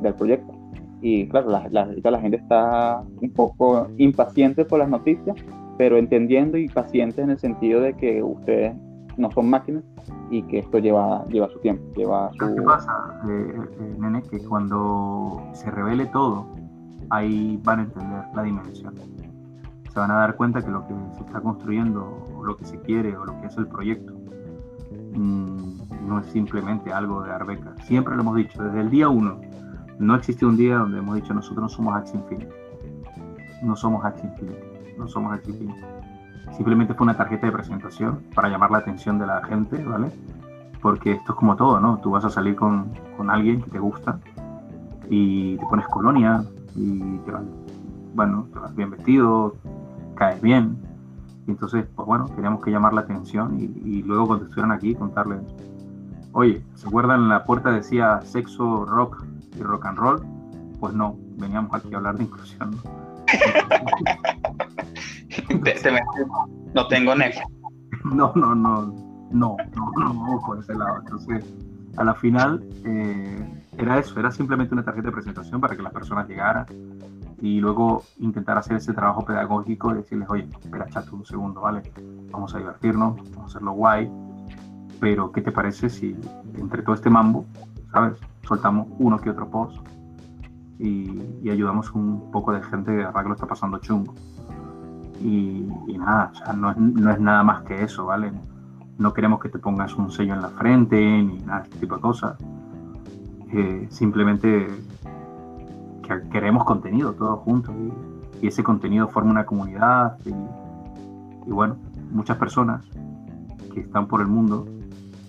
[0.00, 0.54] del proyecto.
[1.02, 5.36] Y claro, la, la, ahorita la gente está un poco impaciente por las noticias,
[5.78, 8.72] pero entendiendo y pacientes en el sentido de que ustedes
[9.16, 9.82] no son máquinas
[10.30, 12.66] y que esto lleva, lleva su tiempo, lleva ¿Sabes ¿Qué su...
[12.66, 14.22] pasa, eh, eh, nene?
[14.30, 16.46] Que cuando se revele todo,
[17.10, 18.94] ahí van a entender la dimensión.
[19.92, 22.80] Se van a dar cuenta que lo que se está construyendo, o lo que se
[22.80, 24.14] quiere, o lo que es el proyecto,
[25.14, 27.74] mm, no es simplemente algo de Arbeca.
[27.84, 29.40] Siempre lo hemos dicho, desde el día uno.
[29.98, 32.52] No existe un día donde hemos dicho nosotros no somos Axie Infinity.
[33.62, 34.96] No somos Axie Infinity.
[34.96, 35.80] No somos Axie Infinity.
[36.56, 40.10] Simplemente fue una tarjeta de presentación para llamar la atención de la gente, ¿vale?
[40.80, 41.98] porque esto es como todo, ¿no?
[41.98, 44.18] Tú vas a salir con, con alguien que te gusta
[45.08, 47.42] y te pones colonia y te vas,
[48.14, 49.54] bueno, te vas bien vestido,
[50.20, 50.76] caes bien.
[51.46, 54.94] Y entonces, pues bueno, teníamos que llamar la atención y, y luego cuando estuvieran aquí
[54.94, 55.40] contarles,
[56.32, 57.28] oye, ¿se acuerdan?
[57.28, 59.24] La puerta decía sexo, rock
[59.58, 60.22] y rock and roll.
[60.78, 62.70] Pues no, veníamos aquí a hablar de inclusión.
[62.70, 62.78] ¿no?
[65.64, 65.90] Te- te
[66.74, 67.46] no tengo Netflix.
[68.04, 68.86] No, no, no,
[69.30, 71.00] no, no, no por ese lado.
[71.00, 71.44] Entonces,
[71.98, 75.92] a la final eh, era eso, era simplemente una tarjeta de presentación para que las
[75.92, 76.64] personas llegaran
[77.40, 81.82] y luego intentar hacer ese trabajo pedagógico y decirles, oye, espera, chato, un segundo, ¿vale?
[82.30, 84.10] Vamos a divertirnos, vamos a hacerlo guay,
[85.00, 86.16] pero ¿qué te parece si
[86.56, 87.46] entre todo este mambo,
[87.90, 88.18] ¿sabes?
[88.46, 89.78] Soltamos uno que otro post
[90.78, 94.14] y, ayudamos un poco de gente que que lo está pasando chungo.
[95.22, 95.66] Y,
[95.98, 98.32] nada, no, es, no, es, nada más que eso, ¿vale?
[98.98, 101.96] No queremos que te pongas un sello en la frente ni nada de este tipo
[101.96, 102.36] de cosas.
[103.52, 104.68] Eh, simplemente
[106.18, 111.76] que queremos contenido todos juntos y, ese contenido forma una comunidad y, y, bueno,
[112.10, 112.82] muchas personas
[113.74, 114.66] que están por el mundo.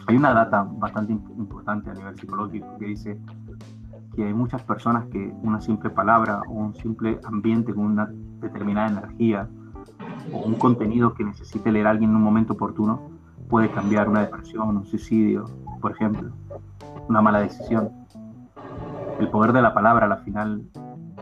[0.07, 3.19] Hay una data bastante importante a nivel psicológico que dice
[4.15, 8.09] que hay muchas personas que una simple palabra o un simple ambiente con una
[8.39, 9.49] determinada energía
[10.32, 13.01] o un contenido que necesite leer alguien en un momento oportuno
[13.49, 15.45] puede cambiar una depresión, un suicidio,
[15.82, 16.32] por ejemplo,
[17.09, 18.01] una mala decisión.
[19.20, 20.64] El poder de la palabra al final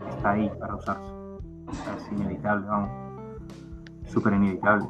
[0.08, 1.12] está ahí para usarse.
[1.96, 2.90] Es inevitable, vamos.
[4.06, 4.86] Súper inevitable.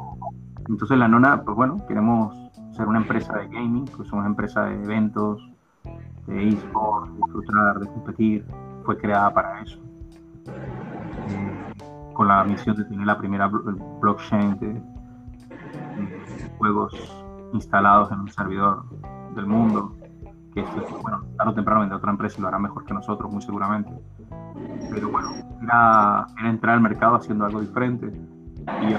[0.69, 2.37] Entonces la nona, pues bueno, queremos
[2.73, 5.51] ser una empresa de gaming, pues somos empresa de eventos,
[6.27, 8.47] de eSports, disfrutar, de competir,
[8.85, 9.79] fue creada para eso.
[10.47, 14.83] Eh, con la misión de tener la primera blockchain de,
[16.59, 16.95] juegos
[17.53, 18.85] instalados en un servidor
[19.35, 19.97] del mundo,
[20.53, 23.31] que esto, bueno, tarde o temprano vendrá otra empresa y lo hará mejor que nosotros,
[23.33, 23.91] muy seguramente.
[24.91, 25.31] Pero bueno,
[25.63, 28.95] era, entrar al mercado haciendo algo diferente y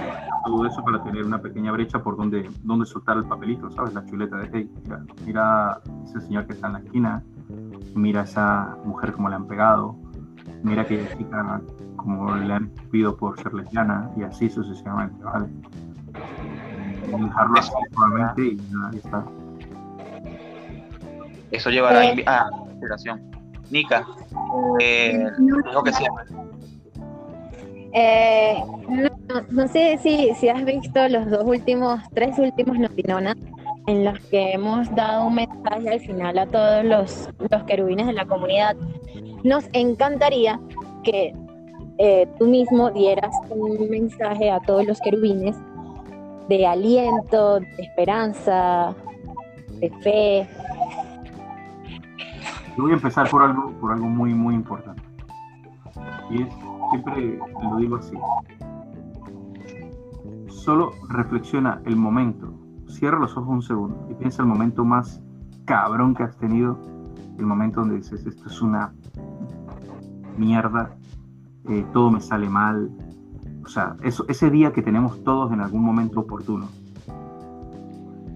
[0.45, 3.93] todo eso para tener una pequeña brecha por donde, donde soltar el papelito, ¿sabes?
[3.93, 7.23] La chuleta de, hey, mira, mira ese señor que está en la esquina,
[7.95, 9.95] mira esa mujer como le han pegado,
[10.63, 11.61] mira aquella chica
[11.95, 15.47] como le han pedido por ser lesbiana y así sucesivamente, ¿vale?
[17.07, 17.71] Y dejarlo así
[18.37, 19.25] y nada, está.
[21.51, 23.31] Eso llevará a inspiración.
[23.69, 24.05] Nika,
[24.79, 26.25] eh, dijo que siempre.
[27.93, 33.35] Eh, no, no, sé si, si has visto los dos últimos, tres últimos Notinonas
[33.87, 38.13] en los que hemos dado un mensaje al final a todos los, los querubines de
[38.13, 38.75] la comunidad.
[39.43, 40.59] Nos encantaría
[41.03, 41.33] que
[41.97, 45.55] eh, tú mismo dieras un mensaje a todos los querubines
[46.47, 48.95] de aliento, de esperanza,
[49.79, 50.47] de fe.
[52.77, 55.01] Yo voy a empezar por algo, por algo muy, muy importante.
[56.29, 56.53] Y es,
[56.89, 58.17] siempre lo digo así.
[60.47, 62.53] Solo reflexiona el momento
[63.01, 65.23] cierra los ojos un segundo y piensa el momento más
[65.65, 66.77] cabrón que has tenido,
[67.39, 68.93] el momento donde dices, esto es una
[70.37, 70.95] mierda,
[71.67, 72.91] eh, todo me sale mal.
[73.63, 76.67] O sea, eso, ese día que tenemos todos en algún momento oportuno.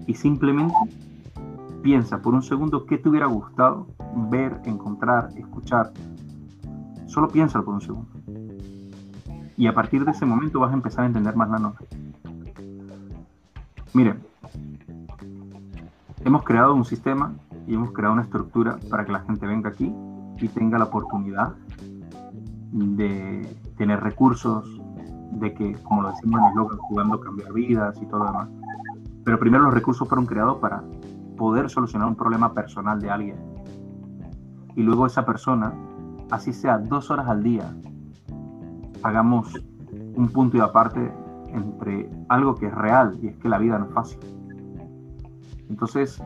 [0.08, 0.74] Y simplemente
[1.82, 3.86] piensa por un segundo qué te hubiera gustado
[4.16, 5.92] ver, encontrar, escuchar.
[7.06, 8.10] Solo piénsalo por un segundo.
[9.56, 11.84] Y a partir de ese momento vas a empezar a entender más la nota.
[13.94, 14.20] Miren,
[16.24, 17.32] hemos creado un sistema
[17.66, 19.92] y hemos creado una estructura para que la gente venga aquí
[20.38, 21.54] y tenga la oportunidad
[22.72, 23.48] de
[23.78, 24.68] tener recursos,
[25.32, 28.48] de que, como lo decimos en el blog, jugando cambiar vidas y todo lo demás.
[29.24, 30.82] Pero primero los recursos fueron creados para
[31.36, 33.36] poder solucionar un problema personal de alguien.
[34.76, 35.72] Y luego esa persona,
[36.30, 37.74] así sea dos horas al día,
[39.02, 39.52] hagamos
[40.14, 41.12] un punto y aparte
[41.48, 44.20] entre algo que es real y es que la vida no es fácil
[45.68, 46.22] entonces,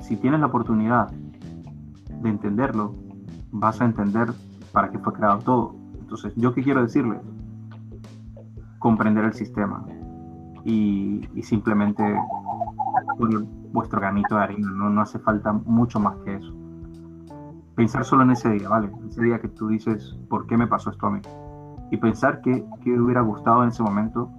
[0.00, 2.94] si tienes la oportunidad de entenderlo,
[3.50, 4.32] vas a entender
[4.72, 5.74] para qué fue creado todo.
[5.98, 7.20] Entonces, ¿yo qué quiero decirle?
[8.78, 9.84] Comprender el sistema
[10.64, 12.02] y, simplemente
[13.18, 13.40] poner
[13.72, 14.70] vuestro granito de arena.
[14.70, 14.90] ¿no?
[14.90, 16.51] no hace falta mucho más que eso.
[17.74, 18.90] Pensar solo en ese día, ¿vale?
[19.08, 21.20] Ese día que tú dices, ¿por qué me pasó esto a mí?
[21.90, 24.30] Y pensar que, que hubiera gustado en ese momento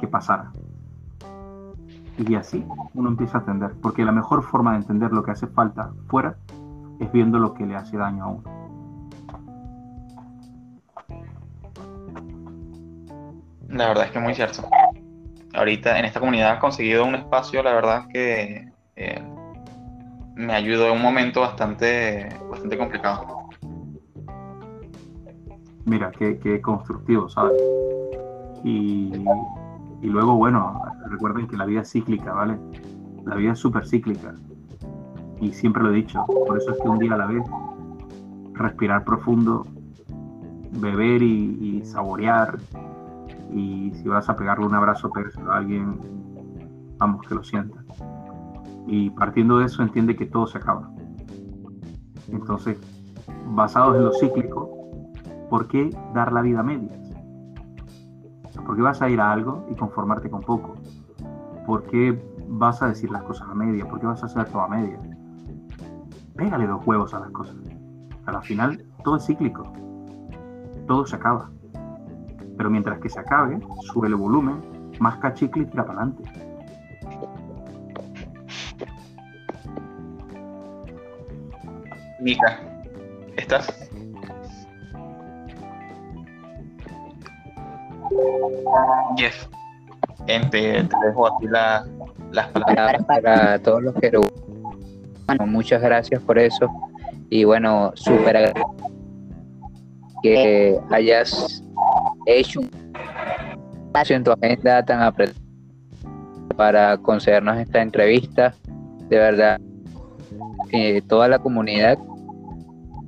[0.00, 0.50] que pasara.
[2.18, 2.64] Y así
[2.94, 6.36] uno empieza a entender, porque la mejor forma de entender lo que hace falta fuera
[7.00, 8.62] es viendo lo que le hace daño a uno.
[13.68, 14.68] La verdad es que es muy cierto.
[15.54, 18.71] Ahorita en esta comunidad he conseguido un espacio, la verdad que
[20.42, 23.48] me ayudó en un momento bastante, bastante complicado.
[25.84, 27.60] Mira, qué, constructivo, ¿sabes?
[28.64, 29.12] Y,
[30.02, 32.56] y luego, bueno, recuerden que la vida es cíclica, ¿vale?
[33.24, 34.34] La vida es súper cíclica.
[35.40, 37.42] Y siempre lo he dicho, por eso es que un día a la vez,
[38.54, 39.66] respirar profundo,
[40.72, 42.58] beber y, saborear.
[43.52, 45.10] Y si vas a pegarle un abrazo,
[45.48, 45.98] a alguien,
[46.98, 47.84] vamos, que lo sienta.
[48.86, 50.90] Y partiendo de eso, entiende que todo se acaba.
[52.28, 52.78] Entonces,
[53.46, 54.70] basados en lo cíclico,
[55.48, 56.98] ¿por qué dar la vida a medias?
[58.64, 60.74] ¿Por qué vas a ir a algo y conformarte con poco?
[61.66, 63.86] ¿Por qué vas a decir las cosas a media?
[63.88, 64.98] ¿Por qué vas a hacer todo a media?
[66.36, 67.56] Pégale dos huevos a las cosas.
[68.26, 69.72] A la final, todo es cíclico.
[70.86, 71.50] Todo se acaba.
[72.56, 74.60] Pero mientras que se acabe, sube el volumen,
[75.00, 76.51] más cachicle y tira para adelante.
[82.22, 82.60] Mika,
[83.36, 83.90] ¿estás?
[90.28, 91.84] Em, te, te dejo aquí la-
[92.30, 93.04] las palabras.
[93.06, 94.10] Para, todos los que
[95.26, 96.68] bueno, muchas gracias por eso
[97.28, 98.52] y bueno, súper
[100.22, 101.62] que hayas
[102.26, 102.70] hecho un
[103.86, 105.40] espacio en tu agenda tan apretado
[106.56, 108.54] para concedernos esta entrevista.
[109.08, 109.60] De verdad,
[110.70, 111.98] eh, toda la comunidad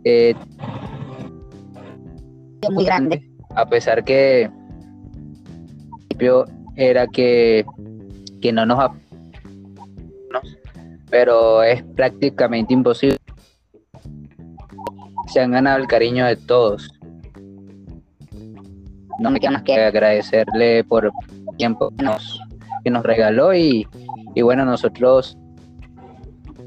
[0.05, 0.34] eh,
[2.70, 4.50] muy grande, a pesar que
[6.09, 6.44] principio
[6.76, 7.64] era que,
[8.40, 8.90] que no nos
[11.11, 13.18] pero es prácticamente imposible.
[15.28, 16.90] Se han ganado el cariño de todos.
[19.20, 21.12] No me queda más que agradecerle por el
[21.57, 22.40] tiempo que nos,
[22.82, 23.86] que nos regaló y,
[24.34, 25.38] y bueno, nosotros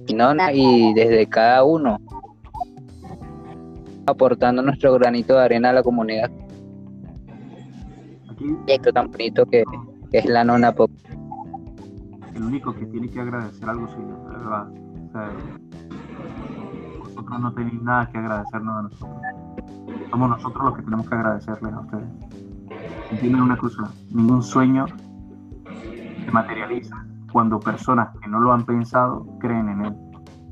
[0.07, 1.99] y no, y desde cada uno
[4.07, 6.31] aportando nuestro granito de arena a la comunidad.
[8.31, 9.63] Aquí Proyecto tan bonito que,
[10.11, 10.89] que es la nona pop.
[12.33, 14.67] el único que tiene que agradecer algo soy yo, de verdad.
[14.69, 15.31] O sea,
[16.99, 19.21] vosotros no tenéis nada que agradecernos a nosotros.
[20.09, 22.09] Somos nosotros los que tenemos que agradecerles a ustedes.
[23.11, 24.85] Entienden una cosa, ningún sueño
[26.25, 29.95] se materializa cuando personas que no lo han pensado creen en él.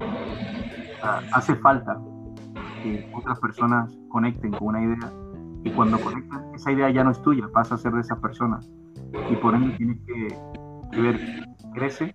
[0.02, 1.98] O sea, hace falta
[2.86, 5.12] que otras personas conecten con una idea
[5.64, 8.70] y cuando conectan, esa idea ya no es tuya, pasa a ser de esas personas.
[9.32, 10.38] Y por ende tienes que,
[11.02, 11.20] ver
[11.74, 12.14] crece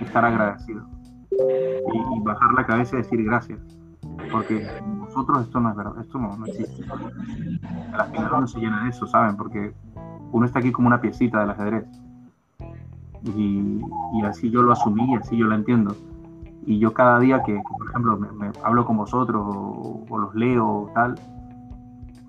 [0.00, 0.86] y estar agradecido.
[1.30, 3.60] Y, y bajar la cabeza y decir gracias.
[4.32, 6.84] Porque nosotros esto no es verdad, esto no, no existe.
[7.92, 9.36] A la final uno se llena de eso, ¿saben?
[9.36, 9.74] Porque
[10.32, 11.84] uno está aquí como una piecita del ajedrez.
[13.36, 13.82] Y,
[14.14, 15.94] y así yo lo asumí, y así yo lo entiendo.
[16.70, 20.32] Y yo cada día que, por ejemplo, me, me hablo con vosotros o, o los
[20.36, 21.16] leo o tal,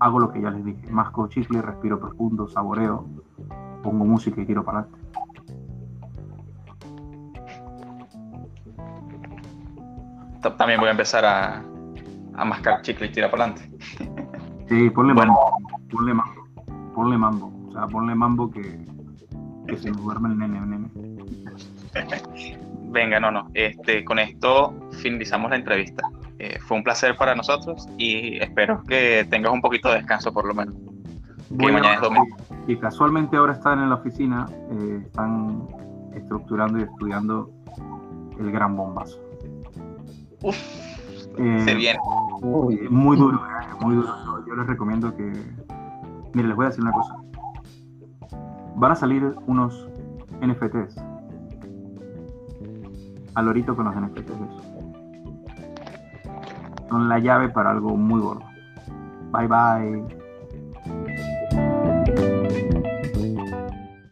[0.00, 0.90] hago lo que ya les dije.
[0.90, 3.06] Masco chicle, respiro profundo, saboreo,
[3.84, 5.00] pongo música y tiro para adelante.
[10.40, 11.62] Ta- También voy a empezar a,
[12.34, 13.70] a mascar chicle y tirar para adelante.
[14.68, 15.34] Sí, ponle Bueno.
[15.34, 15.58] mambo,
[15.90, 16.42] ponle mambo,
[16.94, 18.86] ponle mambo, o sea, ponle mambo que,
[19.68, 20.90] que se nos duerme el nene, el nene.
[22.92, 23.48] Venga, no, no.
[23.54, 26.02] Este, con esto finalizamos la entrevista.
[26.38, 30.44] Eh, fue un placer para nosotros y espero que tengas un poquito de descanso por
[30.46, 30.74] lo menos.
[31.50, 32.36] Voy mañana a- es domingo.
[32.66, 35.66] Y casualmente ahora están en la oficina, eh, están
[36.14, 37.50] estructurando y estudiando
[38.38, 39.18] el gran bombazo.
[40.42, 40.56] Uf,
[41.38, 41.98] Eh, se viene.
[42.42, 43.40] muy duro,
[43.80, 44.08] muy duro.
[44.24, 45.32] Yo, yo les recomiendo que.
[46.34, 47.14] Mire, les voy a decir una cosa.
[48.76, 49.88] Van a salir unos
[50.40, 50.96] NFTs.
[53.34, 54.32] Al lorito con los NFTs.
[56.88, 58.44] Son la llave para algo muy gordo.
[59.32, 60.21] Bye bye.